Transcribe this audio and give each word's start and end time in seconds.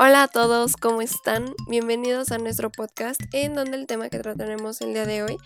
Hola 0.00 0.24
a 0.24 0.28
todos, 0.28 0.76
¿cómo 0.76 1.02
están? 1.02 1.54
Bienvenidos 1.68 2.32
a 2.32 2.38
nuestro 2.38 2.68
podcast 2.68 3.20
en 3.32 3.54
donde 3.54 3.76
el 3.76 3.86
tema 3.86 4.08
que 4.08 4.18
trataremos 4.18 4.80
el 4.80 4.92
día 4.92 5.06
de 5.06 5.22
hoy 5.22 5.38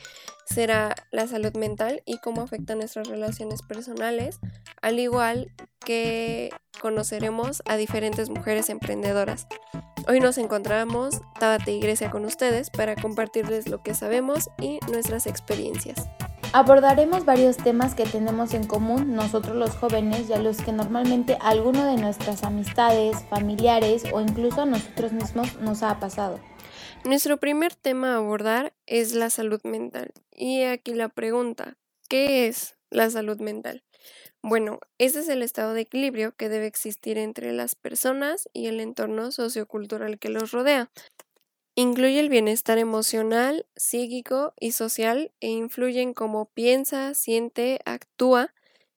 será 0.47 0.95
la 1.11 1.27
salud 1.27 1.55
mental 1.55 2.03
y 2.07 2.17
cómo 2.17 2.41
afecta 2.41 2.75
nuestras 2.75 3.09
relaciones 3.09 3.61
personales, 3.61 4.41
al 4.81 4.99
igual 5.01 5.53
que 5.85 6.49
conoceremos 6.81 7.63
a 7.67 7.77
diferentes 7.77 8.31
mujeres 8.31 8.71
emprendedoras. 8.71 9.47
Hoy 10.09 10.19
nos 10.19 10.39
encontramos 10.39 11.21
Tabata 11.39 11.71
y 11.71 11.79
Grecia 11.79 12.11
con 12.11 12.25
ustedes 12.25 12.71
para 12.71 12.97
compartirles 12.97 13.69
lo 13.69 13.83
que 13.83 13.93
sabemos 13.93 14.49
y 14.59 14.81
nuestras 14.91 15.27
experiencias. 15.27 16.09
Abordaremos 16.55 17.27
varios 17.27 17.59
temas 17.59 17.95
que 17.95 18.05
tenemos 18.05 18.55
en 18.55 18.67
común 18.67 19.15
nosotros 19.15 19.55
los 19.55 19.77
jóvenes 19.77 20.31
y 20.31 20.33
a 20.33 20.39
los 20.39 20.57
que 20.57 20.73
normalmente 20.73 21.37
alguno 21.43 21.85
de 21.85 22.01
nuestras 22.01 22.43
amistades, 22.43 23.19
familiares 23.29 24.05
o 24.13 24.23
incluso 24.23 24.63
a 24.63 24.67
nosotros 24.67 25.13
mismos 25.13 25.61
nos 25.61 25.83
ha 25.83 26.01
pasado. 26.01 26.41
Nuestro 27.05 27.37
primer 27.37 27.75
tema 27.75 28.15
a 28.15 28.17
abordar 28.17 28.73
es 28.87 29.13
la 29.15 29.29
salud 29.29 29.61
mental. 29.63 30.13
Y 30.33 30.63
aquí 30.63 30.95
la 30.95 31.11
pregunta, 31.11 31.77
¿qué 32.09 32.47
es 32.47 32.77
la 32.89 33.11
salud 33.11 33.39
mental? 33.41 33.85
Bueno, 34.41 34.81
ese 34.97 35.21
es 35.21 35.29
el 35.29 35.43
estado 35.43 35.75
de 35.75 35.83
equilibrio 35.83 36.35
que 36.35 36.49
debe 36.49 36.67
existir 36.67 37.19
entre 37.19 37.53
las 37.53 37.75
personas 37.75 38.49
y 38.55 38.69
el 38.69 38.81
entorno 38.81 39.33
sociocultural 39.33 40.19
que 40.19 40.31
los 40.31 40.53
rodea. 40.53 40.91
Incluye 41.81 42.19
el 42.19 42.29
bienestar 42.29 42.77
emocional, 42.79 43.65
psíquico 43.77 44.53
y 44.59 44.73
social 44.73 45.31
e 45.39 45.51
influye 45.51 46.03
en 46.03 46.13
cómo 46.13 46.47
piensa, 46.47 47.15
siente, 47.15 47.79
actúa 47.85 48.53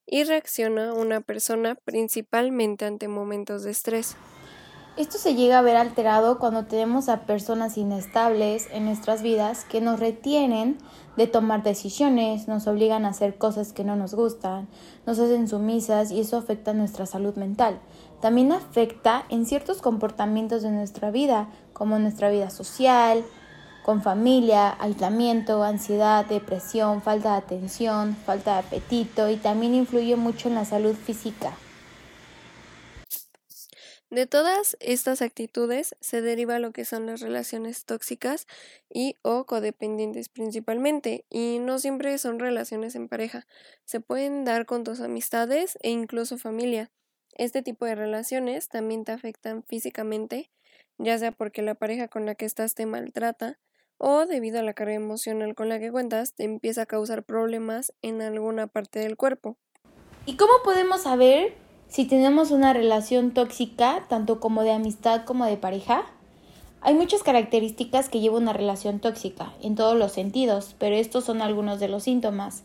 y 0.08 0.24
reacciona 0.24 0.92
una 0.92 1.22
persona 1.22 1.76
principalmente 1.76 2.86
ante 2.86 3.08
momentos 3.08 3.62
de 3.62 3.70
estrés. 3.70 4.16
Esto 4.98 5.20
se 5.20 5.36
llega 5.36 5.60
a 5.60 5.62
ver 5.62 5.78
alterado 5.78 6.40
cuando 6.40 6.66
tenemos 6.66 7.08
a 7.08 7.28
personas 7.28 7.78
inestables 7.78 8.68
en 8.74 8.86
nuestras 8.86 9.22
vidas 9.22 9.64
que 9.64 9.80
nos 9.80 10.00
retienen 10.00 10.80
de 11.18 11.28
tomar 11.28 11.62
decisiones, 11.62 12.48
nos 12.48 12.66
obligan 12.66 13.06
a 13.06 13.10
hacer 13.10 13.38
cosas 13.38 13.74
que 13.74 13.84
no 13.84 13.96
nos 13.96 14.16
gustan, 14.16 14.68
nos 15.06 15.20
hacen 15.20 15.48
sumisas 15.48 16.10
y 16.10 16.20
eso 16.20 16.36
afecta 16.36 16.74
nuestra 16.74 17.06
salud 17.06 17.36
mental. 17.36 17.80
También 18.22 18.52
afecta 18.52 19.26
en 19.30 19.46
ciertos 19.46 19.82
comportamientos 19.82 20.62
de 20.62 20.72
nuestra 20.72 21.10
vida, 21.10 21.50
como 21.74 21.98
nuestra 21.98 22.30
vida 22.30 22.50
social, 22.50 23.24
con 23.84 24.04
familia, 24.04 24.78
aislamiento, 24.80 25.64
ansiedad, 25.64 26.26
depresión, 26.26 27.02
falta 27.02 27.32
de 27.32 27.38
atención, 27.38 28.16
falta 28.26 28.54
de 28.54 28.60
apetito 28.60 29.30
y 29.30 29.38
también 29.38 29.74
influye 29.74 30.16
mucho 30.16 30.50
en 30.50 30.56
la 30.56 30.66
salud 30.66 30.96
física. 30.96 31.54
De 34.12 34.28
todas 34.28 34.76
estas 34.82 35.22
actitudes 35.22 35.96
se 36.02 36.22
deriva 36.22 36.60
lo 36.60 36.74
que 36.74 36.84
son 36.84 37.06
las 37.06 37.22
relaciones 37.22 37.86
tóxicas 37.86 38.46
y 38.94 39.16
o 39.22 39.46
codependientes 39.46 40.28
principalmente, 40.28 41.24
y 41.30 41.60
no 41.60 41.80
siempre 41.80 42.18
son 42.18 42.38
relaciones 42.38 42.96
en 42.96 43.08
pareja, 43.08 43.48
se 43.86 44.02
pueden 44.02 44.44
dar 44.44 44.66
con 44.66 44.84
tus 44.84 45.00
amistades 45.00 45.80
e 45.82 45.92
incluso 45.92 46.38
familia. 46.38 46.92
Este 47.42 47.64
tipo 47.64 47.88
de 47.88 47.96
relaciones 47.96 48.70
también 48.70 49.04
te 49.04 49.14
afectan 49.14 49.64
físicamente, 49.64 50.52
ya 51.00 51.18
sea 51.18 51.32
porque 51.32 51.64
la 51.64 51.74
pareja 51.74 52.08
con 52.08 52.28
la 52.28 52.36
que 52.36 52.46
estás 52.46 52.76
te 52.76 52.86
maltrata 52.86 53.58
o 53.98 54.28
debido 54.28 54.60
a 54.60 54.62
la 54.62 54.76
carga 54.76 54.94
emocional 54.94 55.56
con 55.56 55.68
la 55.68 55.80
que 55.80 55.90
cuentas 55.92 56.36
te 56.36 56.44
empieza 56.44 56.84
a 56.84 56.86
causar 56.86 57.24
problemas 57.24 57.94
en 58.04 58.22
alguna 58.22 58.68
parte 58.68 59.00
del 59.00 59.18
cuerpo. 59.18 59.58
¿Y 60.28 60.36
cómo 60.38 60.54
podemos 60.64 61.02
saber 61.02 61.56
si 61.88 62.06
tenemos 62.06 62.52
una 62.52 62.74
relación 62.74 63.32
tóxica, 63.32 64.06
tanto 64.08 64.40
como 64.40 64.62
de 64.62 64.74
amistad 64.74 65.26
como 65.26 65.48
de 65.48 65.58
pareja, 65.58 66.06
hay 66.82 66.94
muchas 66.94 67.24
características 67.24 68.08
que 68.08 68.20
lleva 68.20 68.38
una 68.38 68.54
relación 68.54 69.00
tóxica, 69.00 69.52
en 69.64 69.74
todos 69.74 69.98
los 69.98 70.12
sentidos, 70.12 70.76
pero 70.78 70.96
estos 70.96 71.24
son 71.24 71.42
algunos 71.42 71.80
de 71.80 71.88
los 71.88 72.04
síntomas. 72.04 72.62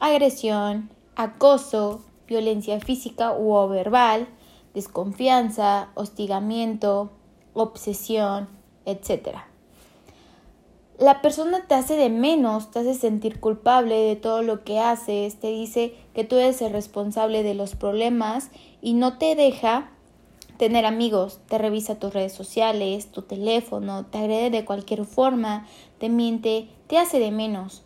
Agresión, 0.00 0.90
acoso, 1.16 2.02
violencia 2.32 2.80
física 2.80 3.32
u 3.32 3.68
verbal, 3.68 4.26
desconfianza, 4.74 5.90
hostigamiento, 5.94 7.10
obsesión, 7.54 8.48
etc 8.84 9.52
la 11.02 11.20
persona 11.20 11.66
te 11.66 11.74
hace 11.74 11.96
de 11.96 12.10
menos, 12.10 12.70
te 12.70 12.78
hace 12.78 12.94
sentir 12.94 13.40
culpable 13.40 13.96
de 13.96 14.14
todo 14.14 14.42
lo 14.42 14.62
que 14.62 14.78
haces, 14.78 15.34
te 15.40 15.48
dice 15.48 15.94
que 16.14 16.22
tú 16.22 16.36
eres 16.36 16.62
el 16.62 16.72
responsable 16.72 17.42
de 17.42 17.54
los 17.54 17.74
problemas 17.74 18.50
y 18.80 18.94
no 18.94 19.18
te 19.18 19.34
deja 19.34 19.90
tener 20.58 20.86
amigos, 20.86 21.40
te 21.48 21.58
revisa 21.58 21.98
tus 21.98 22.12
redes 22.12 22.32
sociales, 22.32 23.10
tu 23.10 23.22
teléfono, 23.22 24.06
te 24.06 24.18
agrede 24.18 24.50
de 24.50 24.64
cualquier 24.64 25.04
forma, 25.04 25.66
te 25.98 26.08
miente, 26.08 26.68
te 26.86 26.98
hace 26.98 27.18
de 27.18 27.32
menos. 27.32 27.82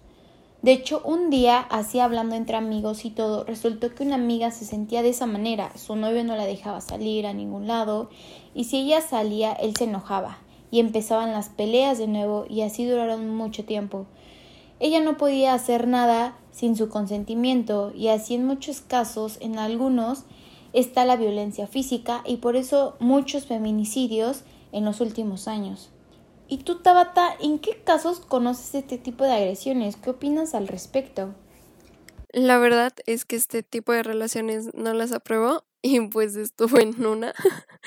De 0.66 0.72
hecho, 0.72 1.00
un 1.04 1.30
día, 1.30 1.60
así 1.60 2.00
hablando 2.00 2.34
entre 2.34 2.56
amigos 2.56 3.04
y 3.04 3.10
todo, 3.10 3.44
resultó 3.44 3.94
que 3.94 4.02
una 4.02 4.16
amiga 4.16 4.50
se 4.50 4.64
sentía 4.64 5.04
de 5.04 5.10
esa 5.10 5.24
manera. 5.26 5.70
Su 5.76 5.94
novio 5.94 6.24
no 6.24 6.34
la 6.34 6.44
dejaba 6.44 6.80
salir 6.80 7.24
a 7.28 7.32
ningún 7.32 7.68
lado 7.68 8.10
y 8.52 8.64
si 8.64 8.78
ella 8.78 9.00
salía, 9.00 9.52
él 9.52 9.76
se 9.76 9.84
enojaba 9.84 10.38
y 10.72 10.80
empezaban 10.80 11.30
las 11.30 11.50
peleas 11.50 11.98
de 11.98 12.08
nuevo 12.08 12.46
y 12.50 12.62
así 12.62 12.84
duraron 12.84 13.32
mucho 13.32 13.64
tiempo. 13.64 14.06
Ella 14.80 14.98
no 14.98 15.16
podía 15.16 15.54
hacer 15.54 15.86
nada 15.86 16.36
sin 16.50 16.74
su 16.74 16.88
consentimiento 16.88 17.92
y 17.94 18.08
así 18.08 18.34
en 18.34 18.44
muchos 18.44 18.80
casos, 18.80 19.38
en 19.40 19.60
algunos, 19.60 20.24
está 20.72 21.04
la 21.04 21.14
violencia 21.14 21.68
física 21.68 22.24
y 22.26 22.38
por 22.38 22.56
eso 22.56 22.96
muchos 22.98 23.46
feminicidios 23.46 24.42
en 24.72 24.84
los 24.84 25.00
últimos 25.00 25.46
años. 25.46 25.90
¿Y 26.48 26.58
tú, 26.58 26.78
Tabata, 26.78 27.36
en 27.40 27.58
qué 27.58 27.82
casos 27.82 28.20
conoces 28.20 28.74
este 28.74 28.98
tipo 28.98 29.24
de 29.24 29.32
agresiones? 29.32 29.96
¿Qué 29.96 30.10
opinas 30.10 30.54
al 30.54 30.68
respecto? 30.68 31.34
La 32.30 32.58
verdad 32.58 32.92
es 33.06 33.24
que 33.24 33.34
este 33.34 33.62
tipo 33.62 33.92
de 33.92 34.02
relaciones 34.02 34.70
no 34.74 34.92
las 34.92 35.10
apruebo 35.10 35.64
y 35.82 36.00
pues 36.08 36.36
estuve 36.36 36.82
en 36.82 37.04
una, 37.04 37.34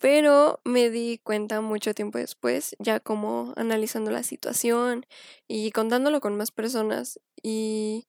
pero 0.00 0.60
me 0.64 0.90
di 0.90 1.18
cuenta 1.22 1.60
mucho 1.60 1.94
tiempo 1.94 2.18
después, 2.18 2.76
ya 2.78 3.00
como 3.00 3.52
analizando 3.56 4.10
la 4.10 4.22
situación 4.22 5.06
y 5.48 5.70
contándolo 5.72 6.20
con 6.20 6.36
más 6.36 6.50
personas 6.50 7.20
y 7.42 8.06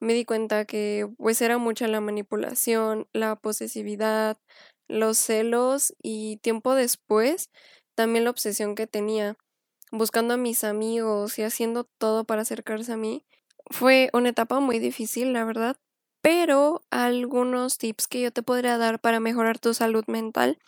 me 0.00 0.14
di 0.14 0.24
cuenta 0.24 0.64
que 0.64 1.08
pues 1.18 1.40
era 1.42 1.58
mucha 1.58 1.88
la 1.88 2.00
manipulación, 2.00 3.06
la 3.12 3.36
posesividad, 3.36 4.38
los 4.88 5.18
celos 5.18 5.94
y 6.02 6.38
tiempo 6.38 6.74
después 6.74 7.50
también 8.00 8.24
la 8.24 8.30
obsesión 8.30 8.74
que 8.76 8.86
tenía 8.86 9.36
buscando 9.92 10.32
a 10.32 10.38
mis 10.38 10.64
amigos 10.64 11.38
y 11.38 11.42
haciendo 11.42 11.84
todo 11.84 12.24
para 12.24 12.42
acercarse 12.42 12.94
a 12.94 12.96
mí. 12.96 13.26
Fue 13.66 14.08
una 14.14 14.30
etapa 14.30 14.58
muy 14.58 14.78
difícil, 14.78 15.34
la 15.34 15.44
verdad, 15.44 15.76
pero 16.22 16.80
algunos 16.88 17.76
tips 17.76 18.08
que 18.08 18.22
yo 18.22 18.32
te 18.32 18.42
podría 18.42 18.78
dar 18.78 19.00
para 19.00 19.20
mejorar 19.20 19.58
tu 19.58 19.74
salud 19.74 20.04
mental 20.06 20.58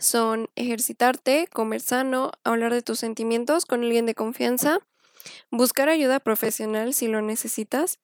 son 0.00 0.48
ejercitarte, 0.56 1.46
comer 1.52 1.80
sano, 1.80 2.32
hablar 2.42 2.74
de 2.74 2.82
tus 2.82 2.98
sentimientos 2.98 3.66
con 3.66 3.84
alguien 3.84 4.04
de 4.04 4.16
confianza, 4.16 4.80
buscar 5.52 5.88
ayuda 5.88 6.18
profesional 6.18 6.92
si 6.92 7.06
lo 7.06 7.22
necesitas, 7.22 8.00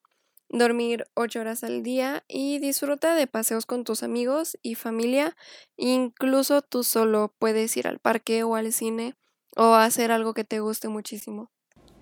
dormir 0.48 1.04
8 1.14 1.40
horas 1.40 1.64
al 1.64 1.82
día 1.82 2.24
y 2.28 2.58
disfruta 2.58 3.14
de 3.14 3.26
paseos 3.26 3.66
con 3.66 3.84
tus 3.84 4.02
amigos 4.02 4.58
y 4.62 4.74
familia. 4.74 5.36
Incluso 5.76 6.62
tú 6.62 6.84
solo 6.84 7.34
puedes 7.38 7.76
ir 7.76 7.86
al 7.86 7.98
parque 7.98 8.42
o 8.42 8.54
al 8.54 8.72
cine 8.72 9.14
o 9.56 9.74
hacer 9.74 10.12
algo 10.12 10.34
que 10.34 10.44
te 10.44 10.60
guste 10.60 10.88
muchísimo. 10.88 11.50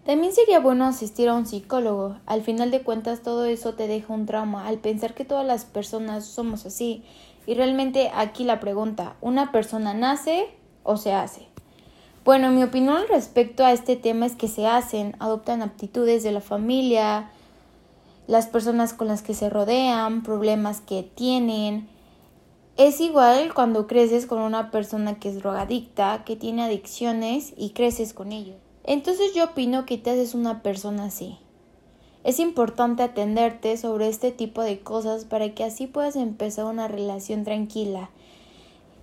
También 0.05 0.35
sería 0.35 0.61
bueno 0.61 0.85
asistir 0.85 1.31
a 1.31 1.35
un 1.35 1.47
psicólogo. 1.47 2.19
Al 2.27 2.43
final 2.43 2.71
de 2.71 2.83
cuentas 2.83 3.23
todo 3.23 3.47
eso 3.47 3.75
te 3.75 3.87
deja 3.89 4.13
un 4.13 4.27
trauma 4.27 4.67
al 4.67 4.79
pensar 4.79 5.15
que 5.15 5.25
todas 5.25 5.47
las 5.47 5.65
personas 5.65 6.27
somos 6.27 6.67
así. 6.67 7.05
Y 7.47 7.55
realmente 7.55 8.11
aquí 8.15 8.45
la 8.45 8.61
pregunta, 8.61 9.17
¿una 9.23 9.51
persona 9.51 9.95
nace 9.95 10.49
o 10.83 10.99
se 10.99 11.15
hace? 11.15 11.49
Bueno, 12.25 12.51
mi 12.51 12.63
opinión 12.63 13.03
respecto 13.09 13.65
a 13.65 13.73
este 13.73 13.97
tema 13.97 14.27
es 14.27 14.35
que 14.35 14.49
se 14.49 14.67
hacen, 14.67 15.15
adoptan 15.21 15.63
aptitudes 15.63 16.23
de 16.23 16.33
la 16.33 16.41
familia, 16.41 17.31
las 18.27 18.47
personas 18.47 18.93
con 18.93 19.09
las 19.09 19.23
que 19.23 19.35
se 19.35 19.51
rodean, 19.51 20.23
problemas 20.23 20.81
que 20.81 21.03
tienen. 21.03 21.89
Es 22.77 23.01
igual 23.01 23.55
cuando 23.55 23.87
creces 23.87 24.27
con 24.27 24.41
una 24.41 24.71
persona 24.71 25.19
que 25.19 25.29
es 25.29 25.37
drogadicta, 25.37 26.25
que 26.25 26.37
tiene 26.37 26.65
adicciones 26.65 27.53
y 27.57 27.71
creces 27.71 28.15
con 28.15 28.33
ellos. 28.33 28.57
Entonces 28.85 29.35
yo 29.35 29.45
opino 29.45 29.87
que 29.87 29.99
te 29.99 30.11
haces 30.11 30.35
una 30.35 30.63
persona 30.63 31.05
así. 31.05 31.39
Es 32.25 32.41
importante 32.41 33.03
atenderte 33.03 33.77
sobre 33.77 34.09
este 34.09 34.33
tipo 34.33 34.63
de 34.63 34.81
cosas 34.81 35.27
para 35.27 35.55
que 35.55 35.63
así 35.63 35.87
puedas 35.87 36.17
empezar 36.17 36.65
una 36.65 36.89
relación 36.89 37.45
tranquila, 37.45 38.11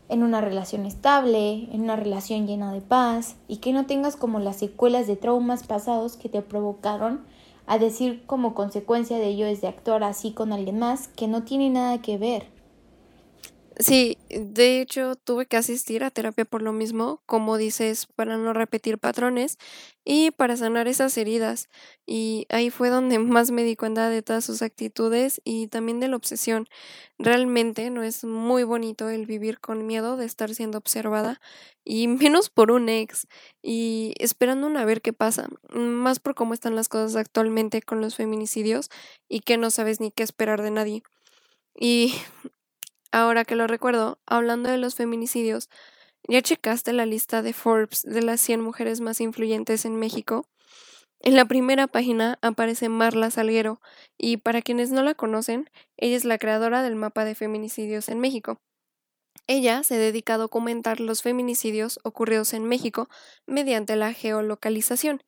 en 0.09 0.23
una 0.23 0.41
relación 0.41 0.85
estable, 0.85 1.69
en 1.71 1.81
una 1.81 1.95
relación 1.95 2.47
llena 2.47 2.73
de 2.73 2.81
paz 2.81 3.35
y 3.47 3.57
que 3.57 3.73
no 3.73 3.85
tengas 3.85 4.15
como 4.15 4.39
las 4.39 4.57
secuelas 4.57 5.07
de 5.07 5.15
traumas 5.15 5.63
pasados 5.63 6.17
que 6.17 6.29
te 6.29 6.41
provocaron 6.41 7.21
a 7.71 7.77
decir 7.77 8.23
como 8.25 8.53
consecuencia 8.53 9.17
de 9.17 9.27
ello 9.27 9.45
es 9.45 9.61
de 9.61 9.69
actuar 9.69 10.03
así 10.03 10.33
con 10.33 10.51
alguien 10.51 10.77
más 10.77 11.07
que 11.07 11.29
no 11.29 11.43
tiene 11.43 11.69
nada 11.69 12.01
que 12.01 12.17
ver. 12.17 12.47
Sí, 13.79 14.17
de 14.29 14.81
hecho 14.81 15.15
tuve 15.15 15.45
que 15.47 15.55
asistir 15.57 16.03
a 16.03 16.11
terapia 16.11 16.43
por 16.45 16.61
lo 16.61 16.73
mismo, 16.73 17.21
como 17.25 17.57
dices, 17.57 18.05
para 18.15 18.37
no 18.37 18.53
repetir 18.53 18.99
patrones 18.99 19.57
y 20.03 20.31
para 20.31 20.57
sanar 20.57 20.87
esas 20.89 21.17
heridas. 21.17 21.69
Y 22.05 22.45
ahí 22.49 22.69
fue 22.69 22.89
donde 22.89 23.17
más 23.19 23.49
me 23.51 23.63
di 23.63 23.75
cuenta 23.77 24.09
de 24.09 24.21
todas 24.21 24.43
sus 24.45 24.61
actitudes 24.61 25.41
y 25.45 25.67
también 25.67 25.99
de 26.01 26.09
la 26.09 26.17
obsesión. 26.17 26.67
Realmente 27.17 27.89
no 27.91 28.03
es 28.03 28.23
muy 28.25 28.63
bonito 28.63 29.09
el 29.09 29.25
vivir 29.25 29.59
con 29.59 29.87
miedo 29.87 30.17
de 30.17 30.25
estar 30.25 30.53
siendo 30.53 30.77
observada 30.77 31.39
y 31.85 32.07
menos 32.09 32.49
por 32.49 32.71
un 32.71 32.89
ex 32.89 33.25
y 33.63 34.13
esperando 34.19 34.67
a 34.77 34.85
ver 34.85 35.01
qué 35.01 35.13
pasa, 35.13 35.47
más 35.73 36.19
por 36.19 36.35
cómo 36.35 36.53
están 36.53 36.75
las 36.75 36.89
cosas 36.89 37.15
actualmente 37.15 37.81
con 37.81 38.01
los 38.01 38.15
feminicidios 38.15 38.89
y 39.29 39.39
que 39.41 39.57
no 39.57 39.71
sabes 39.71 39.99
ni 40.01 40.11
qué 40.11 40.23
esperar 40.23 40.61
de 40.61 40.71
nadie. 40.71 41.03
Y 41.75 42.13
Ahora 43.11 43.43
que 43.45 43.55
lo 43.55 43.67
recuerdo, 43.67 44.19
hablando 44.25 44.69
de 44.69 44.77
los 44.77 44.95
feminicidios, 44.95 45.69
¿ya 46.27 46.41
checaste 46.41 46.93
la 46.93 47.05
lista 47.05 47.41
de 47.41 47.53
Forbes 47.53 48.03
de 48.03 48.21
las 48.21 48.39
100 48.41 48.61
mujeres 48.61 49.01
más 49.01 49.19
influyentes 49.19 49.85
en 49.85 49.97
México? 49.97 50.47
En 51.19 51.35
la 51.35 51.45
primera 51.45 51.87
página 51.87 52.39
aparece 52.41 52.89
Marla 52.89 53.29
Salguero 53.31 53.81
y 54.17 54.37
para 54.37 54.61
quienes 54.61 54.91
no 54.91 55.03
la 55.03 55.13
conocen, 55.13 55.69
ella 55.97 56.15
es 56.17 56.25
la 56.25 56.37
creadora 56.37 56.83
del 56.83 56.95
mapa 56.95 57.25
de 57.25 57.35
feminicidios 57.35 58.09
en 58.09 58.19
México. 58.19 58.59
Ella 59.47 59.83
se 59.83 59.97
dedica 59.97 60.35
a 60.35 60.37
documentar 60.37 60.99
los 60.99 61.21
feminicidios 61.21 61.99
ocurridos 62.03 62.53
en 62.53 62.65
México 62.65 63.09
mediante 63.45 63.95
la 63.95 64.13
geolocalización. 64.13 65.23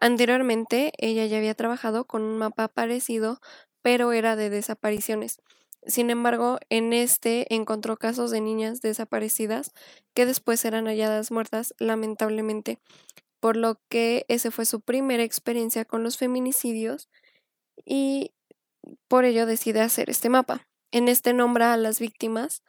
Anteriormente, 0.00 0.92
ella 0.98 1.26
ya 1.26 1.38
había 1.38 1.54
trabajado 1.54 2.06
con 2.06 2.22
un 2.22 2.38
mapa 2.38 2.68
parecido, 2.68 3.40
pero 3.82 4.12
era 4.12 4.36
de 4.36 4.50
desapariciones. 4.50 5.40
Sin 5.86 6.10
embargo, 6.10 6.58
en 6.68 6.92
este 6.92 7.54
encontró 7.54 7.96
casos 7.96 8.30
de 8.30 8.40
niñas 8.40 8.80
desaparecidas 8.82 9.72
que 10.14 10.26
después 10.26 10.64
eran 10.64 10.86
halladas 10.86 11.30
muertas, 11.30 11.74
lamentablemente, 11.78 12.78
por 13.40 13.56
lo 13.56 13.80
que 13.88 14.26
esa 14.28 14.50
fue 14.50 14.66
su 14.66 14.80
primera 14.80 15.22
experiencia 15.22 15.84
con 15.84 16.02
los 16.02 16.18
feminicidios 16.18 17.08
y 17.84 18.32
por 19.08 19.24
ello 19.24 19.46
decide 19.46 19.80
hacer 19.80 20.10
este 20.10 20.28
mapa. 20.28 20.66
En 20.92 21.08
este 21.08 21.32
nombra 21.32 21.72
a 21.72 21.76
las 21.76 22.00
víctimas 22.00 22.62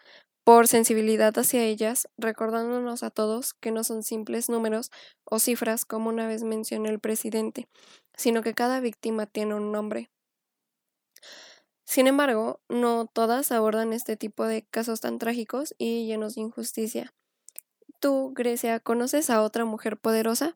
por 0.43 0.67
sensibilidad 0.67 1.37
hacia 1.37 1.63
ellas, 1.63 2.07
recordándonos 2.17 3.03
a 3.03 3.11
todos 3.11 3.53
que 3.53 3.71
no 3.71 3.83
son 3.83 4.03
simples 4.03 4.49
números 4.49 4.89
o 5.23 5.39
cifras 5.39 5.85
como 5.85 6.09
una 6.09 6.27
vez 6.27 6.43
mencionó 6.43 6.89
el 6.89 6.99
presidente, 6.99 7.67
sino 8.15 8.41
que 8.41 8.53
cada 8.53 8.79
víctima 8.79 9.25
tiene 9.25 9.55
un 9.55 9.71
nombre. 9.71 10.09
Sin 11.91 12.07
embargo, 12.07 12.61
no 12.69 13.05
todas 13.05 13.51
abordan 13.51 13.91
este 13.91 14.15
tipo 14.15 14.45
de 14.45 14.61
casos 14.61 15.01
tan 15.01 15.19
trágicos 15.19 15.75
y 15.77 16.05
llenos 16.05 16.35
de 16.35 16.41
injusticia. 16.41 17.13
¿Tú, 17.99 18.31
Grecia, 18.33 18.79
conoces 18.79 19.29
a 19.29 19.41
otra 19.41 19.65
mujer 19.65 19.97
poderosa? 19.97 20.55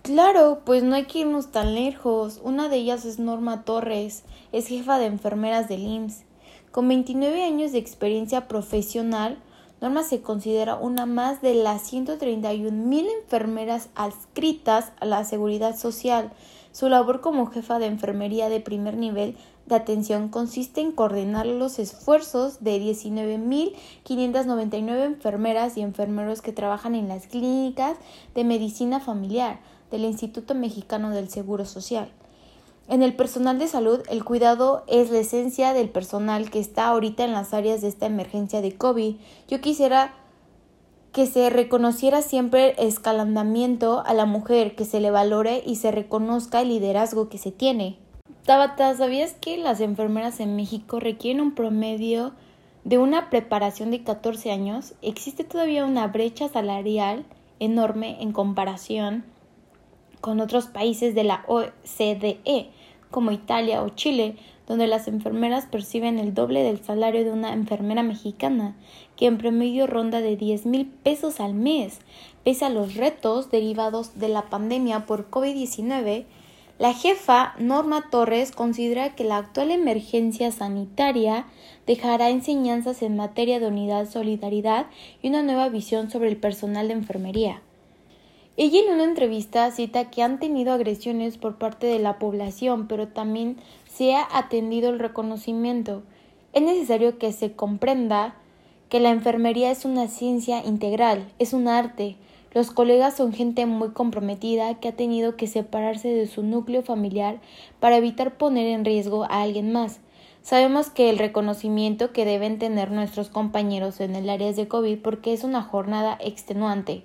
Claro, 0.00 0.62
pues 0.64 0.82
no 0.84 0.94
hay 0.94 1.04
que 1.04 1.18
irnos 1.18 1.52
tan 1.52 1.74
lejos. 1.74 2.40
Una 2.42 2.70
de 2.70 2.76
ellas 2.76 3.04
es 3.04 3.18
Norma 3.18 3.66
Torres, 3.66 4.22
es 4.52 4.68
jefa 4.68 4.98
de 4.98 5.04
enfermeras 5.04 5.68
del 5.68 5.82
IMSS. 5.82 6.24
Con 6.72 6.88
29 6.88 7.44
años 7.44 7.72
de 7.72 7.78
experiencia 7.78 8.48
profesional, 8.48 9.36
Norma 9.82 10.02
se 10.02 10.22
considera 10.22 10.76
una 10.76 11.04
más 11.04 11.42
de 11.42 11.52
las 11.52 11.82
131 11.82 12.86
mil 12.86 13.06
enfermeras 13.20 13.90
adscritas 13.94 14.92
a 14.98 15.04
la 15.04 15.24
seguridad 15.24 15.76
social. 15.76 16.32
Su 16.72 16.88
labor 16.88 17.20
como 17.20 17.46
jefa 17.46 17.78
de 17.78 17.86
enfermería 17.86 18.48
de 18.48 18.60
primer 18.60 18.96
nivel 18.96 19.36
de 19.66 19.74
atención 19.74 20.28
consiste 20.28 20.80
en 20.80 20.92
coordinar 20.92 21.46
los 21.46 21.78
esfuerzos 21.78 22.62
de 22.62 22.80
19.599 22.80 25.04
enfermeras 25.04 25.76
y 25.76 25.80
enfermeros 25.80 26.42
que 26.42 26.52
trabajan 26.52 26.94
en 26.94 27.08
las 27.08 27.26
clínicas 27.26 27.96
de 28.34 28.44
medicina 28.44 29.00
familiar 29.00 29.58
del 29.90 30.04
Instituto 30.04 30.54
Mexicano 30.54 31.10
del 31.10 31.28
Seguro 31.28 31.64
Social. 31.64 32.12
En 32.86 33.02
el 33.02 33.16
personal 33.16 33.58
de 33.58 33.66
salud, 33.66 34.02
el 34.10 34.24
cuidado 34.24 34.84
es 34.86 35.10
la 35.10 35.20
esencia 35.20 35.72
del 35.72 35.88
personal 35.88 36.50
que 36.50 36.58
está 36.58 36.88
ahorita 36.88 37.24
en 37.24 37.32
las 37.32 37.54
áreas 37.54 37.80
de 37.80 37.88
esta 37.88 38.04
emergencia 38.04 38.60
de 38.60 38.76
COVID. 38.76 39.16
Yo 39.48 39.62
quisiera 39.62 40.14
que 41.12 41.26
se 41.26 41.48
reconociera 41.48 42.20
siempre 42.20 42.74
el 42.76 42.88
escalandamiento 42.88 44.02
a 44.04 44.12
la 44.12 44.26
mujer, 44.26 44.74
que 44.74 44.84
se 44.84 45.00
le 45.00 45.10
valore 45.10 45.62
y 45.64 45.76
se 45.76 45.92
reconozca 45.92 46.60
el 46.60 46.68
liderazgo 46.68 47.30
que 47.30 47.38
se 47.38 47.52
tiene. 47.52 48.03
Tabata, 48.44 48.94
¿sabías 48.94 49.32
que 49.32 49.56
las 49.56 49.80
enfermeras 49.80 50.38
en 50.38 50.54
México 50.54 51.00
requieren 51.00 51.40
un 51.40 51.54
promedio 51.54 52.32
de 52.84 52.98
una 52.98 53.30
preparación 53.30 53.90
de 53.90 54.04
14 54.04 54.50
años? 54.50 54.92
Existe 55.00 55.44
todavía 55.44 55.86
una 55.86 56.08
brecha 56.08 56.50
salarial 56.50 57.24
enorme 57.58 58.18
en 58.20 58.32
comparación 58.32 59.24
con 60.20 60.40
otros 60.40 60.66
países 60.66 61.14
de 61.14 61.24
la 61.24 61.42
OCDE, 61.48 62.68
como 63.10 63.30
Italia 63.30 63.82
o 63.82 63.88
Chile, 63.88 64.36
donde 64.66 64.88
las 64.88 65.08
enfermeras 65.08 65.64
perciben 65.64 66.18
el 66.18 66.34
doble 66.34 66.62
del 66.62 66.84
salario 66.84 67.24
de 67.24 67.32
una 67.32 67.54
enfermera 67.54 68.02
mexicana, 68.02 68.76
que 69.16 69.24
en 69.24 69.38
promedio 69.38 69.86
ronda 69.86 70.20
de 70.20 70.36
10 70.36 70.66
mil 70.66 70.84
pesos 70.84 71.40
al 71.40 71.54
mes. 71.54 72.00
Pese 72.44 72.66
a 72.66 72.70
los 72.70 72.94
retos 72.94 73.50
derivados 73.50 74.18
de 74.18 74.28
la 74.28 74.50
pandemia 74.50 75.06
por 75.06 75.30
COVID-19, 75.30 76.26
la 76.78 76.92
jefa 76.92 77.54
Norma 77.58 78.10
Torres 78.10 78.50
considera 78.50 79.14
que 79.14 79.22
la 79.22 79.36
actual 79.36 79.70
emergencia 79.70 80.50
sanitaria 80.50 81.46
dejará 81.86 82.30
enseñanzas 82.30 83.02
en 83.02 83.16
materia 83.16 83.60
de 83.60 83.68
unidad, 83.68 84.10
solidaridad 84.10 84.86
y 85.22 85.28
una 85.28 85.42
nueva 85.42 85.68
visión 85.68 86.10
sobre 86.10 86.28
el 86.28 86.36
personal 86.36 86.88
de 86.88 86.94
enfermería. 86.94 87.62
Ella 88.56 88.80
en 88.80 88.92
una 88.92 89.04
entrevista 89.04 89.70
cita 89.70 90.10
que 90.10 90.22
han 90.22 90.40
tenido 90.40 90.72
agresiones 90.72 91.38
por 91.38 91.58
parte 91.58 91.86
de 91.86 91.98
la 92.00 92.18
población, 92.18 92.88
pero 92.88 93.08
también 93.08 93.56
se 93.92 94.14
ha 94.14 94.26
atendido 94.32 94.90
el 94.90 94.98
reconocimiento. 94.98 96.02
Es 96.52 96.62
necesario 96.62 97.18
que 97.18 97.32
se 97.32 97.52
comprenda 97.52 98.34
que 98.88 99.00
la 99.00 99.10
enfermería 99.10 99.70
es 99.70 99.84
una 99.84 100.08
ciencia 100.08 100.64
integral, 100.64 101.32
es 101.38 101.52
un 101.52 101.68
arte, 101.68 102.16
los 102.54 102.70
colegas 102.70 103.16
son 103.16 103.32
gente 103.32 103.66
muy 103.66 103.90
comprometida 103.90 104.74
que 104.74 104.88
ha 104.88 104.92
tenido 104.96 105.36
que 105.36 105.48
separarse 105.48 106.08
de 106.08 106.28
su 106.28 106.44
núcleo 106.44 106.82
familiar 106.82 107.40
para 107.80 107.96
evitar 107.96 108.36
poner 108.36 108.68
en 108.68 108.84
riesgo 108.84 109.24
a 109.24 109.42
alguien 109.42 109.72
más. 109.72 109.98
Sabemos 110.42 110.88
que 110.88 111.10
el 111.10 111.18
reconocimiento 111.18 112.12
que 112.12 112.24
deben 112.24 112.60
tener 112.60 112.92
nuestros 112.92 113.28
compañeros 113.28 114.00
en 114.00 114.14
el 114.14 114.30
área 114.30 114.52
de 114.52 114.68
COVID 114.68 114.98
porque 114.98 115.32
es 115.32 115.42
una 115.42 115.62
jornada 115.62 116.16
extenuante. 116.20 117.02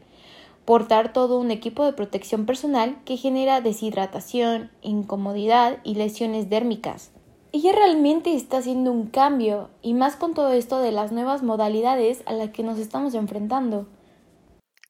Portar 0.65 1.13
todo 1.13 1.39
un 1.39 1.49
equipo 1.49 1.83
de 1.83 1.93
protección 1.93 2.45
personal 2.45 2.97
que 3.03 3.17
genera 3.17 3.59
deshidratación, 3.59 4.69
incomodidad 4.83 5.79
y 5.83 5.95
lesiones 5.95 6.49
dérmicas. 6.49 7.11
Ella 7.51 7.71
realmente 7.71 8.35
está 8.35 8.57
haciendo 8.57 8.91
un 8.91 9.07
cambio, 9.07 9.69
y 9.81 9.95
más 9.95 10.15
con 10.15 10.35
todo 10.35 10.51
esto 10.51 10.77
de 10.77 10.91
las 10.91 11.11
nuevas 11.11 11.41
modalidades 11.41 12.21
a 12.27 12.33
las 12.33 12.51
que 12.51 12.61
nos 12.61 12.77
estamos 12.77 13.15
enfrentando. 13.15 13.87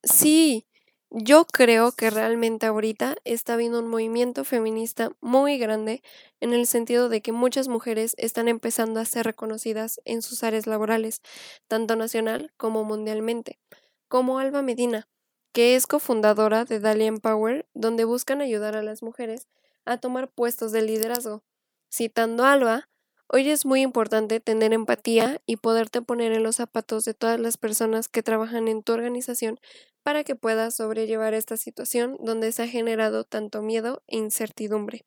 Sí, 0.03 0.65
yo 1.09 1.45
creo 1.45 1.91
que 1.91 2.09
realmente 2.09 2.65
ahorita 2.67 3.15
está 3.25 3.53
habiendo 3.53 3.79
un 3.79 3.87
movimiento 3.87 4.45
feminista 4.45 5.11
muy 5.21 5.57
grande 5.57 6.01
en 6.39 6.53
el 6.53 6.67
sentido 6.67 7.09
de 7.09 7.21
que 7.21 7.31
muchas 7.31 7.67
mujeres 7.67 8.15
están 8.17 8.47
empezando 8.47 8.99
a 8.99 9.05
ser 9.05 9.25
reconocidas 9.25 9.99
en 10.05 10.21
sus 10.21 10.43
áreas 10.43 10.67
laborales, 10.67 11.21
tanto 11.67 11.95
nacional 11.95 12.53
como 12.57 12.83
mundialmente, 12.83 13.59
como 14.07 14.39
Alba 14.39 14.61
Medina, 14.61 15.07
que 15.53 15.75
es 15.75 15.87
cofundadora 15.87 16.63
de 16.65 16.79
Dalian 16.79 17.17
Power, 17.19 17.67
donde 17.73 18.05
buscan 18.05 18.41
ayudar 18.41 18.75
a 18.77 18.83
las 18.83 19.01
mujeres 19.03 19.47
a 19.85 19.97
tomar 19.97 20.29
puestos 20.31 20.71
de 20.71 20.83
liderazgo. 20.83 21.43
Citando 21.91 22.45
Alba, 22.45 22.88
Hoy 23.31 23.47
es 23.51 23.63
muy 23.63 23.81
importante 23.81 24.39
tener 24.39 24.73
empatía 24.73 25.39
y 25.45 25.57
poderte 25.57 26.01
poner 26.01 26.31
en 26.31 26.41
los 26.41 26.55
zapatos 26.55 27.05
de 27.05 27.13
todas 27.13 27.39
las 27.39 27.57
personas 27.57 28.07
que 28.07 28.23
trabajan 28.23 28.67
en 28.67 28.81
tu 28.81 28.91
organización 28.91 29.59
para 30.01 30.23
que 30.23 30.33
puedas 30.33 30.75
sobrellevar 30.75 31.35
esta 31.35 31.55
situación 31.55 32.17
donde 32.21 32.51
se 32.51 32.63
ha 32.63 32.67
generado 32.67 33.25
tanto 33.25 33.61
miedo 33.61 34.01
e 34.07 34.17
incertidumbre. 34.17 35.05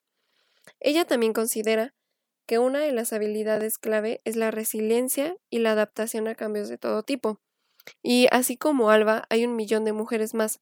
Ella 0.78 1.04
también 1.04 1.32
considera 1.32 1.94
que 2.46 2.60
una 2.60 2.78
de 2.78 2.92
las 2.92 3.12
habilidades 3.12 3.76
clave 3.76 4.20
es 4.24 4.36
la 4.36 4.52
resiliencia 4.52 5.36
y 5.50 5.58
la 5.58 5.72
adaptación 5.72 6.28
a 6.28 6.36
cambios 6.36 6.68
de 6.68 6.78
todo 6.78 7.02
tipo. 7.02 7.40
Y 8.04 8.28
así 8.30 8.56
como 8.56 8.90
Alba, 8.90 9.24
hay 9.30 9.44
un 9.44 9.56
millón 9.56 9.84
de 9.84 9.94
mujeres 9.94 10.32
más. 10.32 10.60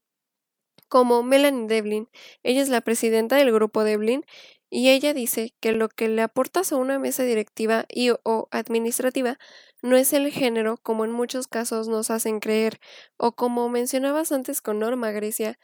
Como 0.89 1.23
Melanie 1.23 1.67
Devlin, 1.69 2.09
ella 2.43 2.63
es 2.63 2.71
la 2.71 2.81
presidenta 2.81 3.37
del 3.37 3.53
grupo 3.53 3.85
Devlin 3.85 4.25
y 4.71 4.91
ella 4.91 5.13
dice 5.13 5.53
que 5.61 5.73
lo 5.73 5.89
que 5.89 6.09
le 6.09 6.23
aportas 6.23 6.73
a 6.73 6.77
una 6.77 6.99
mesa 6.99 7.25
directiva 7.25 7.85
y 7.89 8.11
o 8.11 8.49
administrativa 8.53 9.39
no 9.83 9.97
es 9.97 10.13
el 10.13 10.31
género 10.31 10.79
como 10.79 11.05
en 11.05 11.11
muchos 11.11 11.49
casos 11.49 11.89
nos 11.89 12.11
hacen 12.11 12.39
creer, 12.39 12.79
o 13.17 13.33
como 13.33 13.69
mencionabas 13.69 14.31
antes 14.33 14.63
con 14.63 14.79
Norma 14.79 15.11
Grecia, 15.11 15.59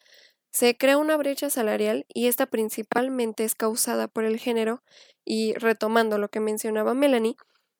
se 0.50 0.76
crea 0.76 0.98
una 0.98 1.16
brecha 1.16 1.50
salarial 1.50 2.06
y 2.12 2.26
esta 2.26 2.46
principalmente 2.46 3.44
es 3.44 3.54
causada 3.54 4.08
por 4.08 4.24
el 4.24 4.38
género, 4.38 4.82
y 5.24 5.54
retomando 5.54 6.18
lo 6.18 6.28
que 6.28 6.40
mencionaba 6.40 6.94
Melanie, 6.94 7.36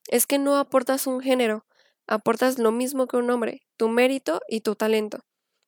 es 0.08 0.26
que 0.26 0.38
no 0.38 0.56
aportas 0.56 1.06
un 1.06 1.20
género, 1.20 1.66
aportas 2.06 2.58
lo 2.58 2.72
mismo 2.72 3.06
que 3.06 3.16
un 3.16 3.30
hombre, 3.30 3.62
tu 3.76 3.88
mérito 3.88 4.40
y 4.48 4.60
tu 4.60 4.74
talento. 4.74 5.24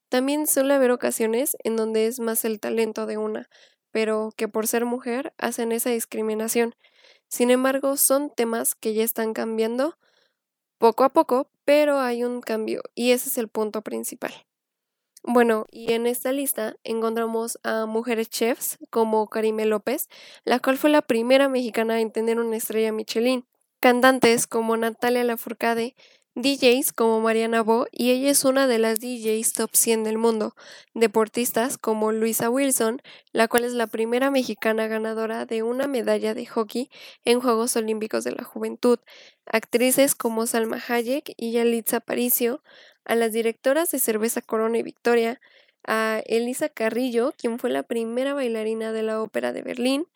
También 0.09 0.47
suele 0.47 0.75
haber 0.75 0.91
ocasiones 0.91 1.57
en 1.65 1.77
donde 1.77 2.07
es 2.07 2.21
más 2.21 2.45
el 2.45 2.61
talento 2.61 3.07
de 3.07 3.17
una, 3.19 3.49
pero 3.99 4.33
que 4.37 4.47
por 4.47 4.69
ser 4.69 4.85
mujer 4.85 5.35
hacen 5.38 5.73
esa 5.73 5.90
discriminación. 5.90 6.76
Sin 7.26 7.50
embargo, 7.50 7.97
son 7.97 8.31
temas 8.31 8.76
que 8.76 8.95
ya 8.95 9.02
están 9.02 9.35
cambiando 9.35 9.99
poco 10.78 11.02
a 11.02 11.09
poco, 11.09 11.50
pero 11.64 11.99
hay 11.99 12.23
un 12.23 12.40
cambio 12.40 12.81
y 12.95 13.11
ese 13.11 13.28
es 13.28 13.38
el 13.38 13.49
punto 13.49 13.83
principal. 13.83 14.33
Bueno, 15.25 15.67
y 15.73 15.95
en 15.95 16.07
esta 16.07 16.31
lista 16.31 16.76
encontramos 16.85 17.59
a 17.64 17.87
mujeres 17.87 18.31
chefs 18.31 18.78
como 18.90 19.26
Karime 19.26 19.67
López, 19.67 20.07
la 20.45 20.61
cual 20.61 20.78
fue 20.78 20.90
la 20.90 21.02
primera 21.02 21.49
mexicana 21.49 22.00
en 22.00 22.12
tener 22.12 22.38
una 22.38 22.57
estrella 22.57 22.93
Michelin, 22.93 23.47
cantantes 23.81 24.47
como 24.47 24.76
Natalia 24.76 25.25
Lafourcade, 25.25 25.97
DJs 26.40 26.92
como 26.92 27.18
Mariana 27.18 27.62
Bo 27.62 27.88
y 27.90 28.12
ella 28.12 28.30
es 28.30 28.45
una 28.45 28.68
de 28.68 28.78
las 28.78 29.00
DJs 29.00 29.54
top 29.54 29.71
100 29.75 30.04
del 30.04 30.18
mundo, 30.18 30.54
deportistas 30.95 31.78
como 31.78 32.12
Luisa 32.12 32.49
Wilson, 32.49 33.02
la 33.33 33.49
cual 33.49 33.64
es 33.64 33.73
la 33.73 33.88
primera 33.88 34.30
mexicana 34.30 34.87
ganadora 34.87 35.47
de 35.47 35.64
una 35.64 35.88
medalla 35.88 36.35
de 36.35 36.47
hockey 36.47 36.90
en 37.25 37.40
Juegos 37.40 37.75
Olímpicos 37.75 38.23
de 38.23 38.30
la 38.30 38.45
Juventud, 38.45 39.00
actrices 39.47 40.14
como 40.14 40.47
Salma 40.47 40.80
Hayek 40.88 41.35
y 41.37 41.50
Yalitza 41.50 41.97
Aparicio, 41.97 42.62
a 43.04 43.16
las 43.16 43.33
directoras 43.33 43.90
de 43.90 43.99
Cerveza 43.99 44.40
Corona 44.40 44.78
y 44.78 44.85
Victoria, 44.85 45.40
a 45.88 46.23
Elisa 46.25 46.68
Carrillo, 46.68 47.35
quien 47.37 47.59
fue 47.59 47.71
la 47.71 47.83
primera 47.83 48.33
bailarina 48.33 48.92
de 48.92 49.02
la 49.02 49.21
Ópera 49.21 49.52
de 49.52 49.62
Berlín, 49.62 50.07